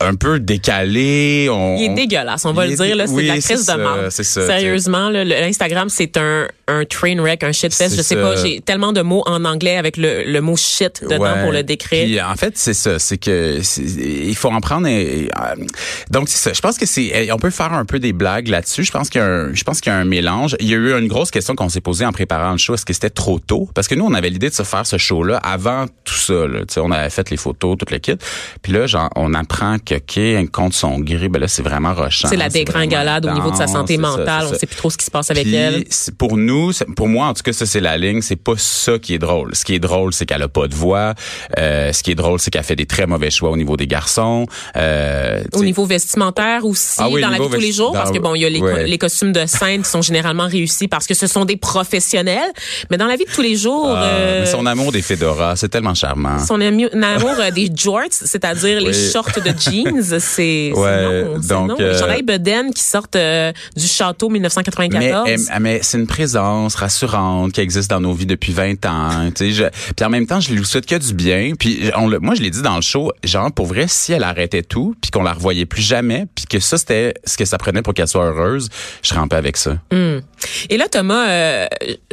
un 0.00 0.14
peu 0.14 0.38
décalé. 0.40 1.48
On, 1.50 1.76
Il 1.78 1.84
est 1.90 1.94
dégueulasse, 1.94 2.44
on 2.44 2.52
va 2.52 2.66
le 2.66 2.74
dire. 2.76 2.96
là, 2.96 3.06
C'est 3.06 3.14
de 3.16 3.20
la 3.28 3.34
oui, 3.34 3.40
crise 3.40 3.66
de 3.66 3.72
marde. 3.74 4.08
c'est 4.10 4.24
ça, 4.24 4.46
Sérieusement, 4.46 5.08
l'Instagram, 5.10 5.88
c'est 5.88 6.16
un, 6.16 6.46
un 6.68 6.84
train 6.84 7.16
wreck, 7.20 7.42
un 7.44 7.52
shit 7.52 7.74
fest. 7.74 7.96
Je 7.96 8.02
sais 8.02 8.14
ça. 8.14 8.20
pas, 8.22 8.36
j'ai 8.36 8.60
tellement 8.60 8.92
de 8.92 9.02
mots 9.02 9.22
en 9.26 9.44
anglais 9.44 9.76
avec 9.76 9.96
le, 9.96 10.24
le 10.24 10.40
mot 10.40 10.56
shit 10.56 11.02
dedans 11.02 11.22
Ouais. 11.22 11.42
pour 11.42 11.52
le 11.52 11.62
décrire. 11.62 12.04
Puis, 12.04 12.20
en 12.20 12.34
fait, 12.36 12.52
c'est 12.56 12.74
ça, 12.74 12.98
c'est 12.98 13.18
que 13.18 13.60
il 14.00 14.34
faut 14.34 14.48
en 14.50 14.60
prendre. 14.60 14.86
Euh, 15.40 15.64
donc 16.10 16.28
c'est 16.28 16.38
ça. 16.38 16.52
Je 16.52 16.60
pense 16.60 16.78
que 16.78 16.86
c'est, 16.86 17.30
on 17.32 17.38
peut 17.38 17.50
faire 17.50 17.72
un 17.72 17.84
peu 17.84 17.98
des 17.98 18.12
blagues 18.12 18.48
là-dessus. 18.48 18.84
Je 18.84 18.92
pense 18.92 19.10
qu'il 19.10 19.20
y 19.20 19.24
a 19.24 19.26
un, 19.26 19.54
je 19.54 19.64
pense 19.64 19.80
qu'il 19.80 19.92
y 19.92 19.94
a 19.94 19.98
un 19.98 20.04
mélange. 20.04 20.56
Il 20.60 20.68
y 20.68 20.74
a 20.74 20.76
eu 20.76 20.98
une 20.98 21.08
grosse 21.08 21.30
question 21.30 21.54
qu'on 21.54 21.68
s'est 21.68 21.80
posée 21.80 22.04
en 22.04 22.12
préparant 22.12 22.52
le 22.52 22.58
show. 22.58 22.74
Est-ce 22.74 22.84
que 22.84 22.92
c'était 22.92 23.10
trop 23.10 23.38
tôt? 23.38 23.68
Parce 23.74 23.88
que 23.88 23.94
nous, 23.94 24.04
on 24.04 24.14
avait 24.14 24.30
l'idée 24.30 24.48
de 24.48 24.54
se 24.54 24.62
faire 24.62 24.86
ce 24.86 24.98
show-là 24.98 25.38
avant 25.38 25.86
tout 26.04 26.14
ça. 26.14 26.46
Là. 26.46 26.60
Tu 26.60 26.74
sais, 26.74 26.80
on 26.80 26.90
avait 26.90 27.10
fait 27.10 27.30
les 27.30 27.36
photos, 27.36 27.76
tout 27.78 27.86
le 27.90 27.98
kit. 27.98 28.16
Puis 28.62 28.72
là, 28.72 28.86
genre, 28.86 29.10
on 29.16 29.34
apprend 29.34 29.78
que 29.78 29.96
OK, 29.96 30.50
contre 30.50 30.74
son 30.74 30.98
gré, 31.00 31.28
ben 31.28 31.38
là, 31.38 31.48
c'est 31.48 31.62
vraiment 31.62 31.94
rochant. 31.94 32.28
C'est 32.28 32.36
la 32.36 32.48
dégringolade 32.48 33.26
au 33.26 33.32
niveau 33.32 33.50
de 33.50 33.56
sa 33.56 33.66
santé 33.66 33.96
ça, 33.96 34.00
mentale. 34.02 34.42
c'est 34.42 34.46
on 34.46 34.52
ça. 34.52 34.58
sait 34.58 34.66
plus 34.66 34.76
trop 34.76 34.90
ce 34.90 34.96
qui 34.96 35.04
se 35.04 35.10
passe 35.10 35.30
avec 35.30 35.44
Puis, 35.44 35.54
elle. 35.54 35.84
Pour 36.18 36.36
nous, 36.36 36.72
pour 36.96 37.08
moi 37.08 37.26
en 37.26 37.34
tout 37.34 37.42
cas, 37.42 37.52
ça 37.52 37.66
c'est 37.66 37.80
la 37.80 37.96
ligne. 37.96 38.22
C'est 38.22 38.36
pas 38.36 38.54
ça 38.56 38.98
qui 38.98 39.14
est 39.14 39.18
drôle. 39.18 39.54
Ce 39.54 39.64
qui 39.64 39.74
est 39.74 39.78
drôle, 39.78 40.12
c'est 40.12 40.26
qu'elle 40.26 40.42
a 40.42 40.48
pas 40.48 40.68
de 40.68 40.74
voix. 40.74 41.14
Euh, 41.58 41.92
ce 41.92 42.02
qui 42.02 42.10
est 42.10 42.14
drôle, 42.14 42.38
c'est 42.40 42.50
qu'elle 42.50 42.64
fait 42.64 42.76
des 42.76 42.86
très 42.86 43.06
mauvais 43.06 43.30
choix 43.30 43.50
au 43.50 43.56
niveau 43.56 43.76
des 43.76 43.86
garçons. 43.86 44.46
Euh, 44.76 45.21
Au 45.52 45.56
t'sais, 45.56 45.64
niveau 45.64 45.86
vestimentaire 45.86 46.64
aussi, 46.64 46.96
Ah 46.98 47.08
oui, 47.10 47.20
dans 47.22 47.30
la 47.30 47.38
vie 47.38 47.48
de 47.48 47.54
tous 47.54 47.60
les 47.60 47.72
jours, 47.72 47.92
parce 47.92 48.10
que 48.10 48.18
bon, 48.18 48.34
il 48.34 48.42
y 48.42 48.44
a 48.44 48.50
les, 48.50 48.60
co- 48.60 48.66
ouais. 48.66 48.86
les 48.86 48.98
costumes 48.98 49.32
de 49.32 49.46
scène 49.46 49.82
qui 49.82 49.90
sont 49.90 50.02
généralement 50.02 50.46
réussis 50.46 50.88
parce 50.88 51.06
que 51.06 51.14
ce 51.14 51.26
sont 51.26 51.44
des 51.44 51.56
professionnels. 51.56 52.50
Mais 52.90 52.96
dans 52.96 53.06
la 53.06 53.16
vie 53.16 53.24
de 53.24 53.30
tous 53.30 53.42
les 53.42 53.56
jours, 53.56 53.88
ah, 53.88 54.02
euh, 54.04 54.40
mais 54.40 54.46
son 54.46 54.66
amour 54.66 54.92
des 54.92 55.02
fedoras, 55.02 55.56
c'est 55.56 55.68
tellement 55.68 55.94
charmant. 55.94 56.38
son 56.44 56.60
amour 56.60 56.88
euh, 56.92 57.50
des 57.50 57.70
jorts, 57.74 58.00
c'est-à-dire 58.10 58.80
les 58.80 58.92
shorts 58.92 59.40
de 59.44 59.52
jeans, 59.58 60.02
c'est 60.20 60.72
Ouais, 60.74 61.24
non, 61.24 61.38
donc, 61.38 61.68
non. 61.68 61.76
euh, 61.80 62.14
Les 62.14 62.22
Beden 62.22 62.72
qui 62.72 62.82
sortent 62.82 63.16
euh, 63.16 63.52
du 63.76 63.86
château 63.86 64.28
Mais, 64.28 64.34
1994. 64.34 65.28
elle- 65.28 65.60
mais 65.60 65.80
c'est 65.82 65.98
une 65.98 66.06
présence 66.06 66.74
rassurante 66.74 67.52
qui 67.52 67.60
existe 67.60 67.90
dans 67.90 68.00
nos 68.00 68.12
vies 68.14 68.26
depuis 68.26 68.52
20 68.52 68.84
ans. 68.86 69.30
Tu 69.34 69.46
sais, 69.46 69.52
je, 69.52 69.64
puis 69.96 70.04
en 70.04 70.10
même 70.10 70.26
temps, 70.26 70.40
je 70.40 70.52
lui 70.52 70.64
souhaite 70.64 70.86
que 70.86 70.96
du 70.96 71.14
bien. 71.14 71.52
Puis 71.58 71.90
on, 71.96 72.08
moi, 72.20 72.34
je 72.34 72.42
l'ai 72.42 72.50
dit 72.50 72.62
dans 72.62 72.76
le 72.76 72.82
show, 72.82 73.12
genre 73.24 73.50
pour 73.52 73.66
vrai, 73.66 73.86
si 73.88 74.12
elle 74.12 74.24
arrêtait 74.24 74.62
tout, 74.62 74.94
puis 75.00 75.10
qu'on 75.12 75.22
la 75.22 75.32
revoyait 75.32 75.66
plus 75.66 75.82
jamais, 75.82 76.26
puis 76.34 76.46
que 76.46 76.58
ça 76.58 76.78
c'était 76.78 77.14
ce 77.24 77.36
que 77.36 77.44
ça 77.44 77.58
prenait 77.58 77.82
pour 77.82 77.94
qu'elle 77.94 78.08
soit 78.08 78.24
heureuse, 78.24 78.68
je 79.02 79.14
paix 79.28 79.36
avec 79.36 79.56
ça. 79.56 79.78
Et 80.68 80.76
là, 80.76 80.88
Thomas, 80.88 81.28
euh, 81.28 81.66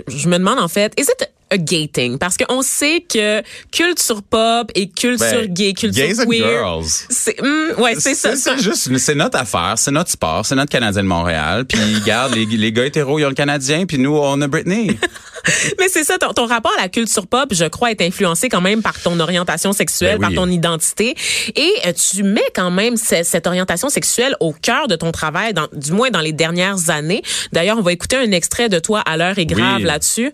je 0.08 0.28
me 0.28 0.38
demande 0.38 0.60
en 0.60 0.68
fait, 0.68 0.94
is 1.00 1.04
it 1.04 1.30
a 1.52 1.58
gating? 1.58 2.18
Parce 2.18 2.38
qu'on 2.38 2.62
sait 2.62 3.02
que 3.02 3.42
culture 3.72 4.22
pop 4.24 4.72
et 4.76 4.88
culture 4.90 5.28
Ben, 5.42 5.54
gay, 5.54 5.74
culture 5.74 6.06
gays 6.06 6.26
queer, 6.26 6.48
girls. 6.64 6.86
c'est 7.10 7.42
hum, 7.42 7.74
ouais, 7.80 7.96
c'est 7.98 8.16
ça. 8.16 8.36
C'est 8.36 8.60
juste, 8.62 8.98
c'est 8.98 9.16
notre 9.16 9.38
affaire, 9.38 9.74
c'est 9.78 9.92
notre 9.92 10.12
sport, 10.12 10.46
c'est 10.46 10.56
notre 10.56 10.72
Canadien 10.72 11.04
de 11.04 11.08
Montréal. 11.08 11.66
Puis 11.66 11.80
regarde, 12.02 12.34
les, 12.36 12.46
les 12.46 12.72
gars 12.72 12.86
hétéros, 12.86 13.20
ils 13.20 13.26
ont 13.26 13.30
le 13.30 13.36
Canadien, 13.36 13.86
puis 13.86 13.98
nous, 13.98 14.16
on 14.16 14.40
a 14.42 14.48
Britney. 14.48 14.98
Mais 15.80 15.88
c'est 15.88 16.04
ça, 16.04 16.18
ton, 16.18 16.34
ton 16.34 16.46
rapport 16.46 16.74
à 16.78 16.82
la 16.82 16.90
culture 16.90 17.26
pop, 17.26 17.48
je 17.54 17.64
crois, 17.66 17.92
est 17.92 18.02
influencé 18.02 18.50
quand 18.50 18.60
même 18.62 18.82
par 18.82 19.00
ton 19.02 19.20
orientation 19.20 19.72
sexuelle, 19.72 20.18
Ben 20.20 20.28
oui. 20.28 20.36
par 20.36 20.44
ton 20.46 20.52
identité. 20.52 21.16
Et 21.56 21.72
euh, 21.88 21.94
tu 21.94 22.24
mets 22.24 22.42
quand 22.54 22.72
même 22.72 22.98
ce- 22.98 23.24
cette 23.24 23.48
orientation 23.48 23.90
sexuelle 23.90 24.36
au 24.42 24.52
cœur 24.52 24.88
de 24.88 24.96
ton 24.98 25.12
travail, 25.12 25.54
dans, 25.54 25.68
du 25.72 25.94
moins 25.94 26.10
dans 26.10 26.20
les 26.20 26.34
dernières 26.34 26.90
années. 26.90 27.22
D'ailleurs, 27.54 27.78
on 27.78 27.82
va 27.82 27.94
écouter 27.94 28.18
un 28.18 28.32
extrait 28.32 28.68
de 28.68 28.80
toi 28.80 29.00
à 29.00 29.16
l'heure 29.16 29.40
est 29.40 29.46
grave 29.46 29.78
Oui. 29.78 29.84
là-dessus. 29.84 30.32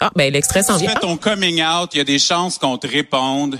Ah, 0.00 0.10
ben 0.16 0.32
l'extrait 0.32 0.62
s'en 0.62 0.76
Tu 0.78 0.84
vient. 0.84 0.94
fais 0.94 1.00
ton 1.00 1.16
coming 1.16 1.62
out, 1.62 1.90
il 1.94 1.98
y 1.98 2.00
a 2.00 2.04
des 2.04 2.18
chances 2.18 2.56
qu'on 2.58 2.78
te 2.78 2.86
réponde. 2.86 3.58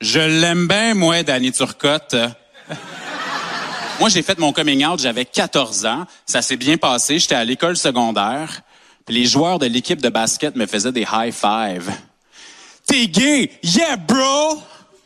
Je 0.00 0.18
l'aime 0.18 0.66
bien, 0.66 0.94
moi, 0.94 1.22
Danny 1.22 1.52
Turcotte. 1.52 2.14
moi, 4.00 4.08
j'ai 4.08 4.22
fait 4.22 4.38
mon 4.38 4.52
coming 4.52 4.84
out, 4.86 4.98
j'avais 5.00 5.26
14 5.26 5.84
ans. 5.86 6.06
Ça 6.26 6.40
s'est 6.42 6.56
bien 6.56 6.76
passé. 6.78 7.18
J'étais 7.18 7.34
à 7.34 7.44
l'école 7.44 7.76
secondaire. 7.76 8.62
Puis 9.06 9.14
les 9.16 9.26
joueurs 9.26 9.58
de 9.58 9.66
l'équipe 9.66 10.00
de 10.00 10.08
basket 10.08 10.56
me 10.56 10.66
faisaient 10.66 10.92
des 10.92 11.06
high 11.12 11.32
five. 11.32 11.90
T'es 12.86 13.06
gay? 13.08 13.50
Yeah, 13.62 13.96
bro! 13.96 14.62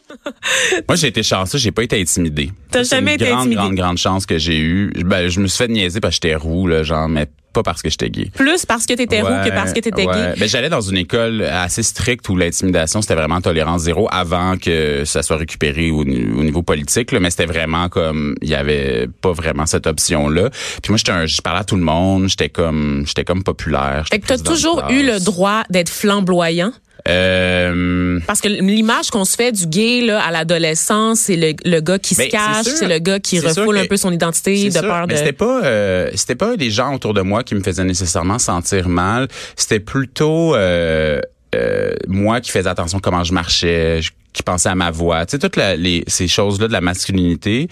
Moi, 0.88 0.96
j'ai 0.96 1.08
été 1.08 1.23
chanceux, 1.25 1.58
j'ai 1.58 1.73
pas 1.73 1.82
été 1.82 2.00
intimidé. 2.00 2.52
T'as 2.70 2.84
C'est 2.84 2.96
jamais 2.96 3.14
une 3.14 3.20
été 3.23 3.30
grande, 3.30 3.38
intimidé? 3.40 3.56
grande, 3.56 3.75
grande 3.75 3.99
chance 3.99 4.26
que 4.26 4.38
j'ai 4.38 4.58
eue. 4.58 4.92
Ben, 5.04 5.28
je 5.28 5.40
me 5.40 5.49
suis 5.49 5.58
fait 5.58 5.68
niaiser 5.68 6.00
parce 6.00 6.12
que 6.18 6.26
j'étais 6.28 6.37
roux, 6.37 6.68
là, 6.68 6.82
genre, 6.84 7.08
mais 7.08 7.26
pas 7.54 7.62
parce 7.62 7.80
que 7.80 7.88
j'étais 7.88 8.11
gay. 8.11 8.30
Plus 8.34 8.66
parce 8.66 8.84
que 8.84 8.92
t'étais 8.92 9.23
roux 9.23 9.28
que 9.44 9.49
parce 9.54 9.73
que 9.73 9.80
t'étais 9.80 10.06
ouais. 10.06 10.14
gay. 10.14 10.34
Ben, 10.38 10.49
j'allais 10.49 10.68
dans 10.68 10.82
une 10.82 10.99
école 10.99 11.42
assez 11.42 11.82
stricte 11.82 12.28
où 12.28 12.37
l'intimidation 12.37 13.00
c'était 13.00 13.14
vraiment 13.14 13.40
tolérance 13.40 13.82
zéro 13.82 14.08
avant 14.12 14.58
que 14.58 15.04
ça 15.06 15.23
soit 15.23 15.37
récupéré 15.38 15.90
au, 15.90 16.04
ni- 16.04 16.26
au 16.26 16.44
niveau 16.44 16.62
politique. 16.62 17.12
Là, 17.12 17.20
mais 17.20 17.30
c'était 17.30 17.46
vraiment 17.46 17.88
comme 17.88 18.34
il 18.42 18.49
y 18.50 18.54
avait 18.54 19.08
pas 19.23 19.32
vraiment 19.32 19.64
cette 19.64 19.87
option 19.87 20.28
là. 20.28 20.50
Puis 20.82 20.90
moi 20.90 20.99
j'étais 20.99 21.12
un, 21.12 21.25
je 21.26 21.40
parlais 21.40 21.61
à 21.61 21.64
tout 21.64 21.76
le 21.76 21.82
monde. 21.82 22.28
J'étais 22.28 22.50
comme 22.50 23.04
j'étais 23.06 23.25
comme 23.25 23.42
populaire. 23.42 24.04
Fait 24.11 24.18
que 24.18 24.26
t'as 24.26 24.38
toujours 24.38 24.82
eu 24.90 25.02
le 25.06 25.20
droit 25.25 25.62
d'être 25.70 25.88
flamboyant? 25.90 26.73
Euh, 27.08 28.18
Parce 28.26 28.40
que 28.40 28.49
l'image 28.49 29.11
qu'on 29.11 29.25
se 29.25 29.37
fait 29.37 29.52
du 29.52 29.66
gay 29.66 30.00
là, 30.00 30.23
à 30.23 30.30
l'adolescence, 30.30 31.20
c'est 31.20 31.37
le, 31.37 31.52
le 31.64 31.80
gars 31.80 31.99
qui 31.99 32.14
se 32.14 32.23
cache, 32.30 32.64
c'est 32.66 32.88
le 32.88 32.99
gars 32.99 33.20
qui 33.20 33.40
refoule 33.40 33.76
que- 33.76 33.82
un 33.82 33.87
peu 33.87 33.96
son 33.96 34.11
identité 34.12 34.64
de 34.66 34.70
sûr, 34.70 34.80
peur 34.82 35.06
mais 35.06 35.14
de... 35.14 35.18
c'était 35.18 35.32
pas 35.32 35.61
euh, 35.64 36.11
c'était 36.14 36.34
pas 36.34 36.56
les 36.56 36.70
gens 36.70 36.94
autour 36.94 37.12
de 37.14 37.20
moi 37.20 37.42
qui 37.42 37.54
me 37.54 37.62
faisaient 37.62 37.84
nécessairement 37.84 38.38
sentir 38.38 38.88
mal. 38.88 39.28
C'était 39.56 39.80
plutôt 39.80 40.54
euh, 40.54 41.20
euh, 41.54 41.92
moi 42.08 42.40
qui 42.40 42.50
faisais 42.50 42.68
attention 42.68 42.99
à 42.99 43.00
comment 43.00 43.23
je 43.25 43.32
marchais, 43.34 44.00
je- 44.00 44.11
qui 44.35 44.43
pensais 44.43 44.69
à 44.69 44.75
ma 44.75 44.91
voix, 44.91 45.25
tu 45.25 45.31
sais 45.33 45.38
toutes 45.38 45.57
la- 45.57 45.76
les 45.76 46.05
ces 46.07 46.29
choses 46.29 46.61
là 46.61 46.69
de 46.69 46.73
la 46.73 46.83
masculinité. 46.83 47.69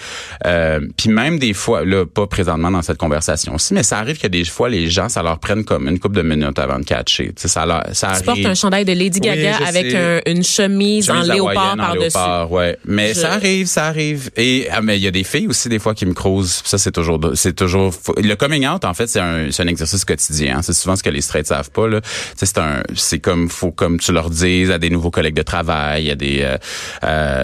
Euh, 0.46 0.80
Puis 0.96 1.10
même 1.10 1.38
des 1.38 1.52
fois 1.52 1.84
là 1.84 2.06
pas 2.06 2.26
présentement 2.26 2.70
dans 2.70 2.82
cette 2.82 2.98
conversation 2.98 3.54
aussi, 3.56 3.74
mais 3.74 3.82
ça 3.82 3.98
arrive 3.98 4.18
que 4.18 4.28
des 4.28 4.44
fois 4.44 4.68
les 4.68 4.88
gens 4.88 5.08
ça 5.08 5.22
leur 5.22 5.38
prenne 5.38 5.64
comme 5.64 5.88
une 5.88 5.98
couple 5.98 6.16
de 6.16 6.22
minutes 6.22 6.58
avant 6.58 6.78
de 6.78 6.84
catcher. 6.84 7.26
Tu 7.28 7.42
sais 7.42 7.48
ça 7.48 7.66
leur 7.66 7.82
ça 7.92 8.06
Tu 8.08 8.12
arrive. 8.12 8.24
portes 8.24 8.46
un 8.46 8.54
chandail 8.54 8.84
de 8.84 8.92
Lady 8.92 9.20
Gaga 9.20 9.58
avec 9.66 9.94
un- 9.94 10.20
une 10.26 10.42
chemise, 10.44 11.10
en 11.10 11.20
léopard 11.22 11.76
par-dessus. 11.76 12.16
léopard, 12.16 12.52
ouais. 12.52 12.78
Mais 12.86 13.08
Je- 13.14 13.20
ça 13.20 13.32
arrive, 13.32 13.66
ça 13.66 13.86
arrive. 13.86 14.30
Et 14.36 14.68
ah, 14.70 14.80
mais 14.80 14.96
il 14.98 15.02
y 15.02 15.08
a 15.08 15.10
des 15.10 15.24
filles 15.24 15.48
aussi 15.48 15.68
des 15.68 15.78
fois 15.80 15.94
qui 15.94 16.06
me 16.06 16.14
croisent. 16.14 16.62
Ça 16.64 16.78
c'est 16.78 16.92
toujours, 16.92 17.20
c'est 17.34 17.54
toujours. 17.56 17.92
Le 18.16 18.34
coming 18.34 18.66
out 18.68 18.84
en 18.84 18.94
fait 18.94 19.08
c'est 19.08 19.20
un, 19.20 19.50
c'est 19.50 19.62
un 19.64 19.66
exercice 19.66 20.04
quotidien. 20.04 20.58
hein. 20.58 20.62
C'est 20.62 20.72
souvent 20.72 20.94
ce 20.96 21.02
que 21.02 21.10
les 21.10 21.20
straights 21.20 21.48
savent 21.48 21.70
pas 21.70 21.88
là. 21.88 22.00
Tu 22.00 22.08
sais, 22.36 22.46
C'est 22.46 22.58
un, 22.58 22.82
c'est 22.94 23.18
comme 23.18 23.48
faut 23.48 23.72
comme 23.72 23.98
tu 23.98 24.12
leur 24.12 24.30
dises 24.30 24.70
à 24.70 24.78
des 24.78 24.90
nouveaux 24.90 25.10
collègues 25.10 25.34
de 25.34 25.42
travail, 25.42 26.10
à 26.10 26.14
des. 26.14 26.40
Euh, 26.42 26.51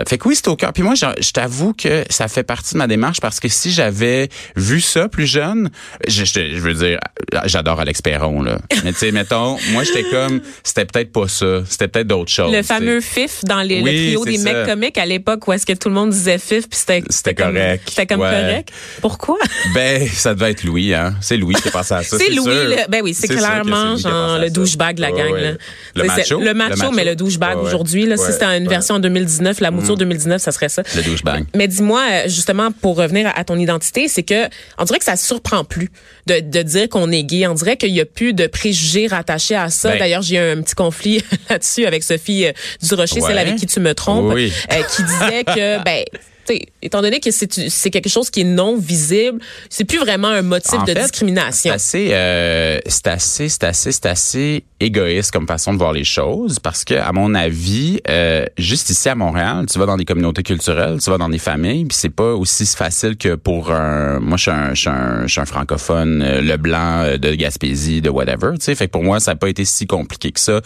fait 0.07 0.19
que 0.19 0.29
oui 0.29 0.37
c'est 0.37 0.49
au 0.49 0.57
cœur. 0.57 0.73
Puis 0.73 0.83
moi 0.83 0.95
je, 0.95 1.07
je 1.21 1.31
t'avoue 1.33 1.73
que 1.73 2.05
ça 2.11 2.29
fait 2.29 2.43
partie 2.43 2.75
de 2.75 2.79
ma 2.79 2.87
démarche 2.87 3.21
parce 3.21 3.41
que 3.41 3.49
si 3.49 3.71
j'avais 3.73 4.29
vu 4.57 4.81
ça 4.81 5.09
plus 5.09 5.27
jeune, 5.27 5.71
je, 6.07 6.25
je, 6.25 6.55
je 6.55 6.59
veux 6.61 6.75
dire, 6.75 6.99
j'adore 7.45 7.81
Alex 7.81 8.03
Perron 8.03 8.43
là. 8.43 8.59
Mais 8.85 8.93
tu 8.93 8.99
sais 8.99 9.11
mettons, 9.12 9.57
moi 9.73 9.83
j'étais 9.85 10.05
comme, 10.11 10.41
c'était 10.62 10.85
peut-être 10.85 11.12
pas 11.12 11.29
ça, 11.29 11.62
c'était 11.69 11.88
peut-être 11.88 12.07
d'autres 12.07 12.31
choses. 12.33 12.53
Le 12.53 12.62
fameux 12.62 13.00
fif 13.00 13.45
dans 13.45 13.62
les, 13.62 13.81
Oui, 13.81 13.93
le 13.93 14.07
trio 14.07 14.25
des 14.25 14.38
ça. 14.38 14.53
mecs 14.53 14.67
comiques 14.67 14.99
à 14.99 15.07
l'époque 15.07 15.47
où 15.49 15.53
est-ce 15.53 15.67
que 15.67 15.73
tout 15.73 15.88
le 15.88 15.95
monde 15.95 16.11
disait 16.11 16.38
fif 16.38 16.69
puis 16.69 16.79
c'était 16.79 17.03
C'était 17.11 17.35
correct. 17.35 17.85
C'était 17.88 18.07
comme 18.07 18.21
Ouais. 18.21 18.31
correct. 18.31 18.71
Pourquoi? 19.00 19.37
Ben, 19.75 20.07
ça 20.09 20.35
devait 20.35 20.50
être 20.53 20.65
Louis, 20.65 20.95
hein. 20.95 21.15
C'est 21.21 21.37
Louis 21.37 21.55
qui 21.55 21.69
a 21.69 21.71
pensé 21.71 21.95
à 21.95 22.03
ça. 22.03 22.17
C'est 22.19 22.31
Louis, 22.31 22.47
le- 22.47 22.88
ben 22.91 23.00
oui, 23.03 23.15
c'est 23.15 23.29
clairement 23.29 23.97
genre 23.97 24.38
le 24.38 24.50
douchebag 24.50 24.97
de 24.97 25.03
la 25.03 25.11
gang. 25.12 25.31
ouais. 25.33 25.43
Là. 25.43 25.50
Le 25.95 26.05
macho. 26.05 26.41
Le 26.41 26.55
macho, 26.55 26.91
mais 26.91 27.05
le 27.05 27.15
douchebag 27.17 27.59
aujourd'hui, 27.59 28.07
là, 28.07 28.17
si 28.17 28.33
c'était 28.33 28.47
une 28.57 28.69
version 28.69 28.98
en 28.99 29.00
2019, 29.00 29.61
la 29.61 29.71
mouture 29.71 29.97
2019, 29.97 30.40
ça 30.40 30.52
serait 30.52 30.69
ça. 30.69 30.83
Le 30.97 31.02
douchebag. 31.02 31.45
Mais 31.57 31.67
dis-moi, 31.69 32.02
euh, 32.11 32.23
justement, 32.26 32.71
pour 32.71 32.97
revenir 32.97 33.26
à, 33.28 33.38
à 33.38 33.45
ton 33.45 33.57
identité, 33.59 34.09
c'est 34.09 34.23
que 34.23 34.47
on 34.78 34.85
dirait 34.85 34.99
que 34.99 35.05
ça 35.05 35.17
surprend 35.17 35.64
plus 35.64 35.88
de, 36.26 36.40
de 36.40 36.62
dire 36.62 36.88
qu'on 36.88 37.11
est 37.11 37.23
gay. 37.25 37.47
On 37.47 37.55
dirait 37.55 37.76
qu'il 37.76 37.90
y 37.95 38.00
a 38.00 38.05
plus 38.05 38.35
de 38.35 38.47
préjugés 38.47 39.07
rattachés 39.07 39.55
à 39.57 39.71
ça. 39.71 39.90
Ben. 39.93 39.99
D'ailleurs, 39.99 40.23
j'ai 40.23 40.37
eu 40.37 40.38
un 40.38 40.61
petit 40.62 40.75
conflit 40.75 41.23
là-dessus 41.50 41.87
avec 41.87 42.02
Sophie 42.02 42.47
euh, 42.47 42.52
Durocher, 42.83 43.21
Ouais. 43.21 43.28
celle 43.28 43.38
avec 43.38 43.57
qui 43.57 43.67
tu 43.67 43.81
me 43.81 43.95
trompes, 43.95 44.33
Oui. 44.35 44.52
euh, 44.73 44.83
qui 44.95 45.02
disait 45.02 45.45
que, 45.45 45.83
ben, 45.85 46.05
étant 46.83 47.02
donné 47.02 47.21
que 47.21 47.31
c'est 47.31 47.90
quelque 47.90 48.09
chose 48.09 48.31
qui 48.31 48.40
est 48.43 48.45
non 48.45 48.76
visible, 48.76 49.40
c'est 49.71 49.85
plus 49.85 49.99
vraiment 49.99 50.28
un 50.28 50.43
motif 50.43 50.75
En 50.75 50.85
de 50.85 50.93
fait, 50.93 51.02
discrimination. 51.02 51.71
C'est 51.71 51.71
assez, 51.71 52.09
euh, 52.12 52.78
c'est 52.87 53.07
assez, 53.07 53.49
c'est 53.49 53.64
assez, 53.64 53.93
c'est 53.93 54.07
assez 54.07 54.64
égoïste 54.81 55.33
comme 55.33 55.47
façon 55.47 55.73
de 55.73 55.78
voir 55.78 55.93
les 55.93 56.05
choses 56.05 56.59
parce 56.59 56.85
que, 56.85 56.95
à 56.95 57.12
mon 57.12 57.35
avis, 57.35 58.00
euh, 58.09 58.45
juste 58.57 58.90
ici 58.90 59.09
à 59.09 59.14
Montréal, 59.14 59.67
tu 59.71 59.78
vas 59.78 59.87
dans 59.87 59.97
des 59.97 60.05
communautés 60.05 60.43
culturelles, 60.43 60.99
tu 61.02 61.11
vas 61.11 61.19
dans 61.19 61.28
des 61.28 61.38
familles, 61.38 61.85
puis 61.85 61.97
c'est 61.97 62.09
pas 62.09 62.35
aussi 62.35 62.64
facile 62.67 63.17
que 63.17 63.35
pour 63.35 63.73
un. 63.73 64.21
Moi, 64.21 64.37
je 64.37 64.43
suis 64.43 64.50
un, 64.50 64.75
je 64.75 64.81
suis 64.81 64.90
un, 64.90 65.23
je 65.26 65.33
suis 65.33 65.40
un 65.40 65.47
francophone, 65.47 66.23
euh, 66.23 66.40
le 66.40 66.57
blanc 66.57 67.02
euh, 67.02 67.17
de 67.17 67.35
Gaspésie, 67.35 68.00
de 68.00 68.11
whatever. 68.11 68.52
Tu 68.55 68.67
sais, 68.67 68.75
fait 68.75 68.87
que 68.87 68.93
pour 68.93 69.02
moi, 69.02 69.21
ça 69.21 69.33
n'a 69.33 69.37
pas 69.37 69.49
été 69.49 69.64
si 69.64 69.87
compliqué 69.87 70.33
que 70.33 70.40
ça 70.40 70.61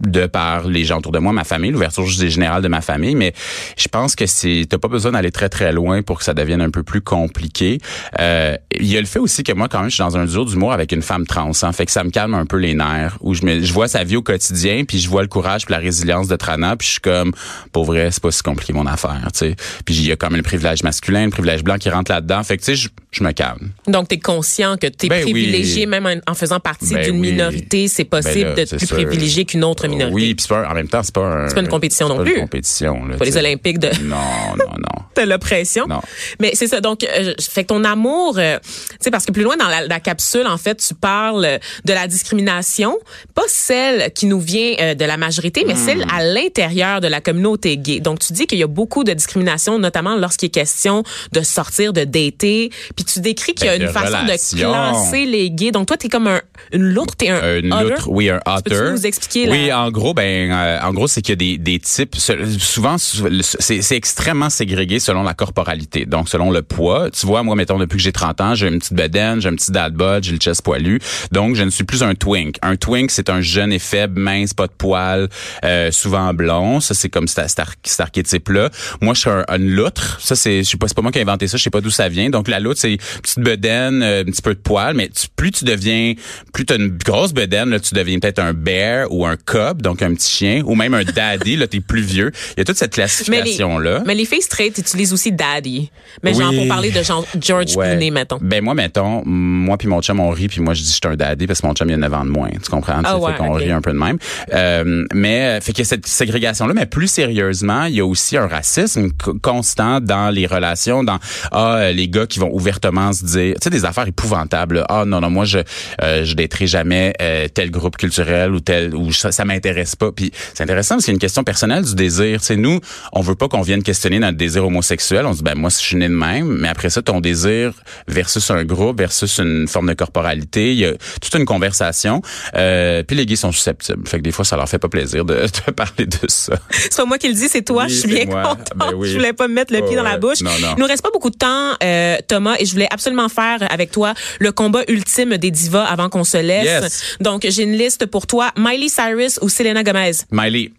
de 0.00 0.26
par 0.26 0.68
les 0.68 0.84
gens 0.84 0.98
autour 0.98 1.12
de 1.12 1.18
moi, 1.18 1.32
ma 1.32 1.44
famille, 1.44 1.70
l'ouverture 1.70 2.06
générale 2.06 2.62
de 2.62 2.68
ma 2.68 2.80
famille, 2.80 3.14
mais 3.14 3.32
je 3.76 3.88
pense 3.88 4.14
que 4.14 4.26
c'est 4.26 4.64
t'as 4.68 4.78
pas 4.78 4.88
besoin 4.88 5.12
d'aller 5.12 5.27
très 5.30 5.48
très 5.48 5.72
loin 5.72 6.02
pour 6.02 6.18
que 6.18 6.24
ça 6.24 6.34
devienne 6.34 6.60
un 6.60 6.70
peu 6.70 6.82
plus 6.82 7.00
compliqué. 7.00 7.78
Euh, 8.20 8.56
il 8.72 8.86
y 8.86 8.96
a 8.96 9.00
le 9.00 9.06
fait 9.06 9.18
aussi 9.18 9.42
que 9.42 9.52
moi 9.52 9.68
quand 9.68 9.80
même 9.80 9.90
je 9.90 9.94
suis 9.94 10.04
dans 10.04 10.16
un 10.16 10.24
duo 10.24 10.44
d'humour 10.44 10.72
avec 10.72 10.92
une 10.92 11.02
femme 11.02 11.26
trans, 11.26 11.52
hein, 11.62 11.72
fait 11.72 11.86
que 11.86 11.92
ça 11.92 12.04
me 12.04 12.10
calme 12.10 12.34
un 12.34 12.46
peu 12.46 12.56
les 12.56 12.74
nerfs 12.74 13.18
où 13.20 13.34
je 13.34 13.44
me 13.44 13.62
je 13.62 13.72
vois 13.72 13.88
sa 13.88 14.04
vie 14.04 14.16
au 14.16 14.22
quotidien 14.22 14.84
puis 14.86 14.98
je 14.98 15.08
vois 15.08 15.22
le 15.22 15.28
courage 15.28 15.66
puis 15.66 15.72
la 15.72 15.80
résilience 15.80 16.28
de 16.28 16.36
Trana 16.36 16.76
puis 16.76 16.86
je 16.86 16.92
suis 16.92 17.00
comme 17.00 17.32
pour 17.72 17.84
vrai 17.84 18.10
c'est 18.10 18.22
pas 18.22 18.30
si 18.30 18.42
compliqué 18.42 18.72
mon 18.72 18.86
affaire, 18.86 19.28
tu 19.32 19.38
sais. 19.38 19.56
Puis 19.84 19.94
il 19.96 20.06
y 20.06 20.12
a 20.12 20.16
quand 20.16 20.30
même 20.30 20.38
le 20.38 20.42
privilège 20.42 20.82
masculin, 20.82 21.24
le 21.24 21.30
privilège 21.30 21.64
blanc 21.64 21.76
qui 21.78 21.90
rentre 21.90 22.10
là-dedans, 22.10 22.42
fait 22.42 22.56
que 22.56 22.64
tu 22.64 22.76
sais 22.76 22.88
je, 23.10 23.22
me 23.24 23.32
calme. 23.32 23.70
Donc, 23.86 24.08
tu 24.08 24.14
es 24.16 24.18
conscient 24.18 24.76
que 24.76 24.86
tu 24.86 25.06
es 25.06 25.08
Ben 25.08 25.24
oui. 25.24 25.32
privilégié, 25.32 25.86
même 25.86 26.06
en, 26.06 26.30
en 26.30 26.34
faisant 26.34 26.60
partie 26.60 26.94
Ben 26.94 27.04
d'une 27.04 27.20
oui. 27.20 27.32
minorité, 27.32 27.88
c'est 27.88 28.04
possible 28.04 28.44
Ben 28.44 28.54
d'être 28.54 28.68
c'est 28.70 28.76
plus 28.76 28.86
sûr. 28.86 28.96
privilégié 28.96 29.44
qu'une 29.44 29.64
autre 29.64 29.86
minorité. 29.88 30.14
Oui, 30.14 30.34
puis 30.34 30.42
c'est 30.42 30.54
pas 30.54 30.68
en 30.68 30.74
même 30.74 30.88
temps 30.88 31.02
c'est 31.02 31.14
pas 31.14 31.24
un, 31.24 31.48
C'est 31.48 31.54
pas 31.54 31.60
une 31.60 31.68
compétition 31.68 32.06
c'est 32.06 32.12
non 32.12 32.18
pas 32.18 32.24
plus. 32.24 32.34
Une 32.34 32.40
compétition 32.42 33.04
là. 33.06 33.16
Pas 33.16 33.24
les. 33.24 33.36
Olympiques 33.36 33.78
de, 33.78 33.88
Non, 34.04 34.16
non, 34.58 34.72
non. 34.76 35.02
de 35.24 35.28
l'oppression. 35.28 35.86
Non. 35.86 36.00
Mais 36.40 36.52
c'est 36.54 36.66
ça. 36.68 36.80
Donc, 36.80 37.04
euh, 37.04 37.34
fait 37.40 37.62
que 37.64 37.68
ton 37.68 37.84
amour, 37.84 38.36
euh, 38.38 38.58
tu 38.62 38.96
sais, 39.00 39.10
parce 39.10 39.24
que 39.26 39.32
plus 39.32 39.42
loin 39.42 39.56
dans 39.56 39.68
la, 39.68 39.86
la 39.86 40.00
capsule, 40.00 40.46
en 40.46 40.56
fait, 40.58 40.76
tu 40.76 40.94
parles 40.94 41.58
de 41.84 41.92
la 41.92 42.06
discrimination, 42.06 42.96
pas 43.34 43.42
celle 43.48 44.12
qui 44.12 44.26
nous 44.26 44.40
vient 44.40 44.74
euh, 44.80 44.94
de 44.94 45.04
la 45.04 45.16
majorité, 45.16 45.64
mais 45.66 45.74
celle 45.74 45.98
Hmm. 45.98 46.10
à 46.14 46.22
l'intérieur 46.24 47.00
de 47.00 47.08
la 47.08 47.20
communauté 47.20 47.76
gay. 47.76 47.98
Donc, 48.00 48.20
tu 48.20 48.32
dis 48.32 48.46
qu'il 48.46 48.58
y 48.58 48.62
a 48.62 48.66
beaucoup 48.68 49.02
de 49.02 49.12
discrimination, 49.12 49.78
notamment 49.80 50.14
lorsqu'il 50.16 50.46
est 50.46 50.50
question 50.50 51.02
de 51.32 51.40
sortir, 51.42 51.92
de 51.92 52.04
dater. 52.04 52.70
Puis 52.98 53.04
tu 53.04 53.20
décris 53.20 53.54
qu'il 53.54 53.66
y 53.66 53.68
a 53.70 53.76
une 53.76 53.86
façon 53.90 54.18
relations. 54.22 54.58
de 54.58 54.72
classer 54.72 55.24
les 55.24 55.50
gays. 55.52 55.70
Donc, 55.70 55.86
toi, 55.86 55.96
t'es 55.96 56.08
comme 56.08 56.26
un, 56.26 56.40
une 56.72 56.82
loutre, 56.82 57.14
t'es 57.14 57.28
un 57.28 57.58
Une 57.58 57.72
other. 57.72 57.90
loutre, 57.90 58.08
oui, 58.10 58.28
un 58.28 58.40
Peux-tu 58.64 58.74
otter. 58.76 58.90
nous 58.90 59.06
expliquer 59.06 59.46
la- 59.46 59.52
Oui, 59.52 59.72
en 59.72 59.90
gros, 59.92 60.14
ben, 60.14 60.50
euh, 60.50 60.80
en 60.82 60.92
gros, 60.92 61.06
c'est 61.06 61.22
qu'il 61.22 61.30
y 61.30 61.34
a 61.34 61.36
des, 61.36 61.58
des 61.58 61.78
types. 61.78 62.16
Souvent, 62.16 62.96
c'est 62.98 63.82
c'est 63.82 63.96
extrêmement 63.96 64.50
ségrégé 64.50 64.98
selon 64.98 65.22
la 65.22 65.34
corporalité. 65.34 66.06
Donc, 66.06 66.28
selon 66.28 66.50
le 66.50 66.62
poids. 66.62 67.10
Tu 67.10 67.24
vois, 67.26 67.42
moi, 67.44 67.54
mettons, 67.54 67.78
depuis 67.78 67.98
que 67.98 68.02
j'ai 68.02 68.12
30 68.12 68.40
ans, 68.40 68.54
j'ai 68.56 68.66
une 68.66 68.78
petite 68.80 68.94
bedaine, 68.94 69.40
j'ai 69.40 69.48
un 69.48 69.54
petit 69.54 69.70
dad 69.70 69.94
bod, 69.94 70.24
j'ai 70.24 70.32
le 70.32 70.38
chest 70.38 70.62
poilu. 70.62 70.98
Donc, 71.30 71.54
je 71.54 71.62
ne 71.62 71.70
suis 71.70 71.84
plus 71.84 72.02
un 72.02 72.14
twink. 72.16 72.56
Un 72.62 72.74
twink, 72.76 73.10
c'est 73.12 73.30
un 73.30 73.40
jeune 73.40 73.72
et 73.72 73.78
faible, 73.78 74.20
mince, 74.20 74.54
pas 74.54 74.66
de 74.66 74.72
poils, 74.72 75.28
euh, 75.64 75.92
souvent 75.92 76.34
blond. 76.34 76.80
Ça, 76.80 76.94
c'est 76.94 77.08
comme 77.08 77.28
cet 77.28 77.60
archétype-là. 78.00 78.70
Moi, 79.00 79.14
je 79.14 79.20
suis 79.20 79.30
un, 79.30 79.44
une 79.48 79.70
loutre. 79.70 80.18
Ça, 80.20 80.34
c'est, 80.34 80.62
je 80.62 80.68
sais 80.70 80.76
pas, 80.76 80.88
c'est 80.88 80.96
pas 80.96 81.02
moi 81.02 81.12
qui 81.12 81.18
ai 81.18 81.22
inventé 81.22 81.46
ça. 81.46 81.56
Je 81.56 81.62
sais 81.62 81.70
pas 81.70 81.80
d'où 81.80 81.90
ça 81.90 82.08
vient. 82.08 82.30
Donc, 82.30 82.48
la 82.48 82.60
loutre, 82.60 82.80
c'est 82.96 83.16
une 83.16 83.20
petite 83.22 83.38
bedaine, 83.40 84.02
euh, 84.02 84.22
un 84.22 84.24
petit 84.24 84.42
peu 84.42 84.54
de 84.54 84.60
poils, 84.60 84.94
mais 84.94 85.08
tu- 85.08 85.26
plus 85.36 85.50
tu 85.50 85.64
deviens, 85.64 86.14
plus 86.52 86.64
tu 86.66 86.72
as 86.72 86.76
une 86.76 86.96
grosse 86.96 87.32
bedaine, 87.32 87.70
là, 87.70 87.80
tu 87.80 87.94
deviens 87.94 88.18
peut-être 88.18 88.38
un 88.38 88.52
bear 88.52 89.06
ou 89.12 89.26
un 89.26 89.36
cub, 89.36 89.82
donc 89.82 90.02
un 90.02 90.14
petit 90.14 90.30
chien, 90.30 90.62
ou 90.64 90.74
même 90.74 90.94
un 90.94 91.04
daddy, 91.04 91.56
là, 91.56 91.66
t'es 91.66 91.80
plus 91.80 92.02
vieux. 92.02 92.30
Il 92.56 92.58
y 92.58 92.62
a 92.62 92.64
toute 92.64 92.76
cette 92.76 92.92
classification-là. 92.94 94.02
mais 94.06 94.14
les 94.14 94.24
filles 94.24 94.42
straight 94.42 94.76
utilisent 94.78 95.12
aussi 95.12 95.32
daddy. 95.32 95.90
Mais 96.22 96.34
genre 96.34 96.52
pour 96.52 96.66
parler 96.68 96.90
de 96.90 97.02
genre 97.02 97.26
George 97.40 97.76
Ouais. 97.76 97.90
Clooney, 97.90 98.10
mettons. 98.10 98.38
Ben 98.40 98.62
moi, 98.64 98.74
mettons, 98.74 99.22
moi 99.24 99.76
puis 99.76 99.88
mon 99.88 100.00
chum, 100.02 100.20
on 100.20 100.30
rit, 100.30 100.48
puis 100.48 100.60
moi, 100.60 100.74
je 100.74 100.80
dis 100.82 100.88
je 100.88 100.92
suis 100.92 101.00
un 101.04 101.16
daddy 101.16 101.46
parce 101.46 101.60
que 101.60 101.66
mon 101.66 101.74
chum, 101.74 101.88
il 101.90 101.94
a 101.94 101.96
9 101.96 102.12
ans 102.14 102.24
de 102.24 102.30
moins. 102.30 102.48
Tu 102.50 102.70
comprends? 102.70 103.00
Ah 103.04 103.18
ouais, 103.18 103.32
fait 103.32 103.38
qu'on 103.38 103.52
rit 103.52 103.70
un 103.70 103.80
peu 103.80 103.92
de 103.92 103.98
même. 103.98 104.18
Euh, 104.54 105.04
mais, 105.14 105.60
fait 105.60 105.72
qu'il 105.72 105.80
y 105.84 105.86
a 105.86 105.88
cette 105.88 106.06
ségrégation-là, 106.06 106.72
mais 106.74 106.86
plus 106.86 107.08
sérieusement, 107.08 107.84
il 107.84 107.94
y 107.96 108.00
a 108.00 108.06
aussi 108.06 108.36
un 108.36 108.46
racisme 108.46 109.10
co- 109.12 109.34
constant 109.34 110.00
dans 110.00 110.30
les 110.30 110.46
relations, 110.46 111.04
dans, 111.04 111.18
ah, 111.52 111.76
euh, 111.76 111.92
les 111.92 112.08
gars 112.08 112.26
qui 112.26 112.38
vont 112.38 112.50
ouvertement 112.78 113.12
se 113.12 113.24
dire, 113.24 113.54
tu 113.54 113.64
sais, 113.64 113.70
des 113.70 113.84
affaires 113.84 114.06
épouvantables. 114.06 114.76
là. 114.76 114.86
Ah, 114.88 115.04
non, 115.04 115.20
non, 115.20 115.30
moi, 115.30 115.44
je, 115.44 115.58
euh, 116.02 116.24
je 116.24 116.34
daterai 116.34 116.66
jamais 116.66 117.12
euh, 117.20 117.48
tel 117.48 117.70
groupe 117.70 117.96
culturel 117.96 118.52
ou 118.52 118.60
tel, 118.60 118.94
ou 118.94 119.12
ça, 119.12 119.32
ça 119.32 119.44
m'intéresse 119.44 119.96
pas. 119.96 120.12
Puis 120.12 120.32
c'est 120.54 120.62
intéressant 120.62 120.96
parce 120.96 121.04
qu'il 121.04 121.12
y 121.12 121.14
a 121.14 121.16
une 121.16 121.20
question 121.20 121.44
personnelle 121.44 121.84
du 121.84 121.94
désir. 121.94 122.40
Tu 122.40 122.46
sais, 122.46 122.56
nous, 122.56 122.80
on 123.12 123.20
veut 123.20 123.34
pas 123.34 123.48
qu'on 123.48 123.62
vienne 123.62 123.82
questionner 123.82 124.18
notre 124.18 124.36
désir 124.36 124.64
homosexuel. 124.64 125.26
On 125.26 125.32
se 125.32 125.38
dit, 125.38 125.44
ben, 125.44 125.54
moi, 125.56 125.70
je 125.70 125.76
suis 125.76 125.96
né 125.96 126.08
de 126.08 126.14
même. 126.14 126.46
Mais 126.46 126.68
après 126.68 126.90
ça, 126.90 127.02
ton 127.02 127.20
désir 127.20 127.72
versus 128.06 128.50
un 128.50 128.64
groupe, 128.64 128.98
versus 128.98 129.38
une 129.38 129.66
forme 129.68 129.88
de 129.88 129.94
corporalité, 129.94 130.72
il 130.72 130.78
y 130.78 130.84
a 130.84 130.92
toute 131.20 131.34
une 131.34 131.44
conversation. 131.44 132.22
Euh, 132.54 133.02
puis 133.02 133.16
les 133.16 133.26
gays 133.26 133.36
sont 133.36 133.52
susceptibles. 133.52 134.06
Fait 134.06 134.18
que 134.18 134.22
des 134.22 134.32
fois, 134.32 134.44
ça 134.44 134.56
leur 134.56 134.68
fait 134.68 134.78
pas 134.78 134.88
plaisir 134.88 135.24
de, 135.24 135.34
de 135.66 135.70
parler 135.72 136.06
de 136.06 136.28
ça. 136.28 136.54
C'est 136.70 136.96
pas 136.96 137.04
moi 137.04 137.18
qui 137.18 137.28
le 137.28 137.34
dis, 137.34 137.48
c'est 137.48 137.62
toi. 137.62 137.84
Oui, 137.84 137.90
je 137.90 137.98
suis 138.00 138.08
bien 138.08 138.26
contente. 138.26 138.70
Ben 138.76 138.92
oui. 138.94 139.08
Je 139.08 139.14
voulais 139.14 139.32
pas 139.32 139.48
me 139.48 139.54
mettre 139.54 139.72
le 139.72 139.80
pied 139.80 139.88
Ouais, 139.88 139.96
dans 139.96 140.02
la 140.02 140.18
bouche. 140.18 140.42
Non, 140.42 140.50
non. 140.60 140.74
Il 140.76 140.80
nous 140.80 140.86
reste 140.86 141.02
pas 141.02 141.10
beaucoup 141.12 141.30
de 141.30 141.36
temps, 141.36 141.72
euh, 141.82 142.16
Thomas, 142.28 142.56
et 142.58 142.66
je 142.68 142.72
voulais 142.74 142.88
absolument 142.90 143.28
faire 143.28 143.58
avec 143.70 143.90
toi 143.90 144.14
le 144.38 144.52
combat 144.52 144.82
ultime 144.88 145.36
des 145.36 145.50
divas 145.50 145.84
avant 145.84 146.08
qu'on 146.08 146.24
se 146.24 146.36
laisse. 146.38 146.64
Yes. 146.64 147.02
Donc, 147.20 147.44
j'ai 147.48 147.62
une 147.64 147.76
liste 147.76 148.06
pour 148.06 148.26
toi. 148.26 148.50
Miley 148.56 148.88
Cyrus 148.88 149.38
ou 149.42 149.48
Selena 149.48 149.82
Gomez? 149.82 150.12
Miley. 150.30 150.70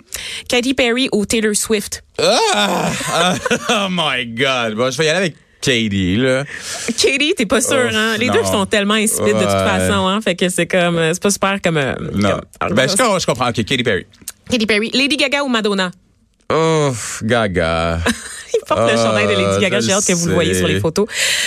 Katy 0.48 0.74
Perry 0.74 1.10
ou 1.12 1.25
Taylor 1.25 1.55
Swift? 1.55 2.03
Ah! 2.22 2.91
Ah! 3.13 3.36
Oh 3.72 3.88
my 3.89 4.25
God! 4.25 4.75
Bon, 4.75 4.89
je 4.91 4.98
vais 4.98 5.05
y 5.05 5.10
aller 5.10 5.17
avec 5.17 5.36
Katie, 5.62 6.15
là. 6.15 6.46
Katie, 6.98 7.34
t'es 7.36 7.46
pas 7.46 7.60
sûr, 7.62 7.89
Oh, 7.91 7.96
hein? 7.96 8.15
Les 8.17 8.27
non. 8.27 8.34
deux 8.34 8.43
sont 8.46 8.65
tellement 8.65 8.93
insipides 8.93 9.36
de 9.36 9.39
toute 9.41 9.50
façon, 9.50 10.08
hein? 10.08 10.22
Fait 10.22 10.36
que 10.36 10.48
c'est 10.50 10.67
comme, 10.67 10.98
euh, 10.98 11.12
c'est 11.13 11.22
pas 11.22 11.29
super 11.31 11.62
comme. 11.62 11.77
euh, 11.77 11.93
Non. 12.13 12.39
comme- 12.62 12.74
Ben, 12.75 12.88
je, 12.89 12.96
comprends- 12.96 13.19
je 13.19 13.25
comprends. 13.25 13.50
OK, 13.50 13.55
Katy 13.65 13.84
Perry. 13.84 14.05
Katy 14.50 14.65
Perry. 14.65 14.89
Lady 14.93 15.17
Gaga 15.17 15.43
ou 15.43 15.48
Madonna? 15.50 15.91
Oh, 16.51 16.91
Gaga. 17.24 18.00
Il 18.53 18.60
porte 18.68 18.79
le 18.91 18.98
Ah, 18.98 19.03
chandail 19.06 19.27
de 19.27 19.34
Lady 19.34 19.60
Gaga. 19.62 19.79
J'ai 19.79 19.91
hâte 19.94 20.06
que 20.08 20.13
vous 20.13 20.27
le 20.27 20.34
voyez 20.34 20.56
sur 20.56 20.68
les 20.68 20.79
photos. 20.79 21.06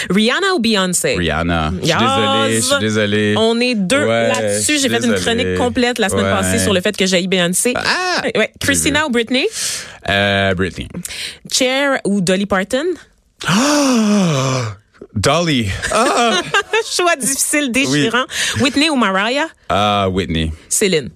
Rihanna 0.08 0.54
ou 0.54 0.60
Beyoncé? 0.60 1.16
Rihanna. 1.16 1.72
Je 1.82 1.86
suis 1.86 1.90
Yes. 1.90 1.98
désolé, 1.98 2.54
je 2.54 2.60
suis 2.60 2.78
désolé. 2.80 3.34
On 3.36 3.60
est 3.60 3.74
deux 3.74 4.04
Ouais, 4.04 4.28
là-dessus. 4.28 4.78
J'ai 4.78 4.88
fait 4.88 5.04
une 5.04 5.14
chronique 5.16 5.56
complète 5.56 5.98
la 5.98 6.08
semaine 6.08 6.26
Ouais. 6.26 6.30
passée 6.30 6.58
sur 6.60 6.72
le 6.72 6.80
fait 6.80 6.96
que 6.96 7.06
j'ai 7.06 7.26
Beyoncé. 7.26 7.74
Ah! 7.76 8.22
Ouais. 8.36 8.52
Christina 8.60 9.04
ou 9.06 9.10
Britney? 9.10 9.46
Euh, 10.08 10.54
Britney. 10.54 10.86
Cher 11.50 11.98
ou 12.04 12.20
Dolly 12.20 12.46
Parton? 12.46 12.86
Dolly. 15.14 15.68
Choix 16.96 17.16
difficile, 17.16 17.70
déchirant. 17.72 18.24
Whitney 18.60 18.88
ou 18.90 18.96
Mariah? 18.96 19.48
Ah, 19.68 20.06
Whitney. 20.10 20.52
Céline. 20.68 21.10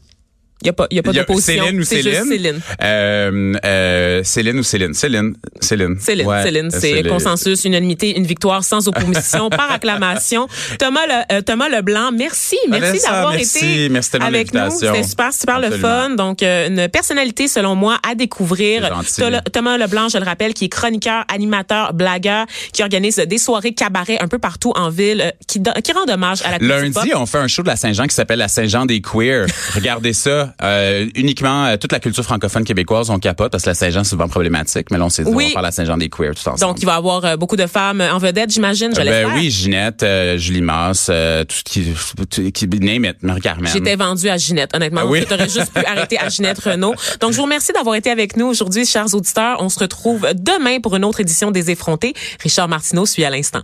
Il 0.63 0.65
n'y 0.65 0.71
a 0.71 0.73
pas, 0.73 0.87
y 0.91 0.99
a 0.99 1.03
pas 1.03 1.13
d'opposition. 1.13 1.65
Céline 1.65 1.81
ou 1.81 1.85
C'est 1.85 2.03
Céline? 2.03 2.25
Céline. 2.25 2.61
Euh, 2.83 3.55
euh, 3.65 4.23
Céline 4.25 4.59
ou 4.59 4.63
Céline? 4.63 4.95
Céline. 4.95 5.35
Céline. 5.61 5.97
Céline, 6.01 6.27
Ouais, 6.27 6.43
Céline, 6.43 6.71
c'est 6.71 6.81
Céline. 6.81 7.09
consensus, 7.09 7.65
unanimité, 7.67 8.17
une 8.17 8.25
victoire 8.27 8.65
sans 8.65 8.89
opposition, 8.89 9.51
par 9.51 9.71
acclamation. 9.71 10.49
Thomas, 10.79 11.07
Le- 11.07 11.37
euh, 11.37 11.41
Thomas 11.43 11.69
Leblanc, 11.69 12.11
merci, 12.13 12.57
merci 12.71 13.01
d'avoir 13.05 13.35
été 13.35 13.89
Merci 13.91 14.17
avec 14.19 14.55
nous. 14.55 14.71
C'était 14.71 15.03
super, 15.03 15.33
super 15.33 15.59
le 15.61 15.67
Absolument. 15.67 15.89
fun. 15.89 16.11
Donc, 16.11 16.43
euh, 16.43 16.69
une 16.69 16.89
personnalité, 16.89 17.49
selon 17.49 17.75
moi, 17.75 17.99
à 18.09 18.15
découvrir. 18.15 18.91
C'est. 19.07 19.23
Thomas- 19.53 19.77
Leblanc, 19.77 20.09
je 20.09 20.17
le 20.17 20.25
rappelle, 20.25 20.55
qui 20.55 20.65
est 20.65 20.69
chroniqueur, 20.71 21.25
animateur, 21.33 21.93
blagueur, 21.93 22.47
qui 22.73 22.83
organise 22.83 23.17
des 23.17 23.39
soirées 23.39 23.75
cabaret 23.75 24.17
un 24.21 24.29
peu 24.29 24.39
partout 24.39 24.73
en 24.75 24.89
ville, 24.89 25.21
euh, 25.21 25.31
qui, 25.47 25.61
qui 25.85 25.93
rend 25.93 26.09
hommage 26.09 26.41
à 26.47 26.53
la. 26.53 26.59
Lundi, 26.67 27.13
on 27.15 27.27
fait 27.27 27.39
un 27.39 27.47
show 27.49 27.63
de 27.63 27.69
la 27.69 27.77
Saint-Jean 27.77 28.07
qui 28.07 28.15
s'appelle 28.15 28.39
la 28.39 28.49
Saint-Jean 28.49 28.87
des 28.87 29.03
queers. 29.03 29.47
Regardez 29.75 30.15
ça. 30.15 30.46
Euh, 30.62 31.07
uniquement, 31.15 31.67
euh, 31.67 31.76
toute 31.76 31.93
la 31.93 32.00
culture 32.00 32.25
francophone 32.25 32.65
québécoise, 32.65 33.11
on 33.11 33.19
capote 33.19 33.53
parce 33.53 33.65
que 33.65 33.71
la 33.71 33.75
Saint-Jean, 33.75 34.05
c'est 34.05 34.11
souvent 34.11 34.29
problématique. 34.29 34.91
Mais 34.91 34.99
là, 34.99 35.05
on 35.05 35.09
s'est 35.11 35.25
dit, 35.25 35.31
Oui. 35.33 35.45
on 35.45 35.49
va 35.49 35.53
faire 35.55 35.62
la 35.62 35.73
Saint-Jean 35.73 35.97
des 35.97 36.09
queers 36.09 36.35
tout 36.35 36.49
ensemble. 36.49 36.61
Donc, 36.61 36.83
il 36.83 36.87
va 36.87 36.95
y 36.95 36.97
avoir 36.97 37.25
euh, 37.25 37.37
beaucoup 37.37 37.57
de 37.57 37.67
femmes 37.67 38.00
en 38.00 38.19
vedette, 38.19 38.50
j'imagine, 38.50 38.95
je 38.95 39.00
Euh, 39.00 39.05
ben 39.05 39.31
oui, 39.35 39.50
Ginette, 39.50 40.03
euh, 40.03 40.38
Julie 40.38 40.62
Masse, 40.62 41.09
euh, 41.11 41.45
tout 41.45 41.57
ce 41.57 41.62
qui, 41.65 41.95
tout, 42.31 42.50
qui 42.53 42.67
name 42.69 43.05
it, 43.05 43.17
Marie-Carmen. 43.23 43.71
J'étais 43.73 43.97
vendue 43.97 44.29
à 44.29 44.37
Ginette, 44.37 44.75
honnêtement. 44.75 45.03
Ah 45.05 45.07
oui? 45.07 45.25
Tu 45.26 45.35
aurais 45.35 45.49
juste 45.49 45.73
pu 45.73 45.85
arrêter 45.87 46.19
à 46.19 46.29
Ginette 46.29 46.59
Renault. 46.59 46.95
Donc, 47.21 47.33
je 47.33 47.37
vous 47.37 47.45
remercie 47.45 47.73
d'avoir 47.73 47.95
été 47.97 48.11
avec 48.11 48.37
nous 48.37 48.47
aujourd'hui, 48.47 48.87
chers 48.87 49.15
auditeurs. 49.15 49.59
On 49.61 49.69
se 49.69 49.79
retrouve 49.79 50.26
demain 50.35 50.81
pour 50.81 50.97
une 50.97 51.05
autre 51.05 51.21
édition 51.21 51.50
des 51.50 51.71
effrontés. 51.71 52.15
Richard 52.43 52.69
Martineau 52.69 53.07
suit 53.07 53.25
à 53.25 53.31
l'instant. 53.31 53.61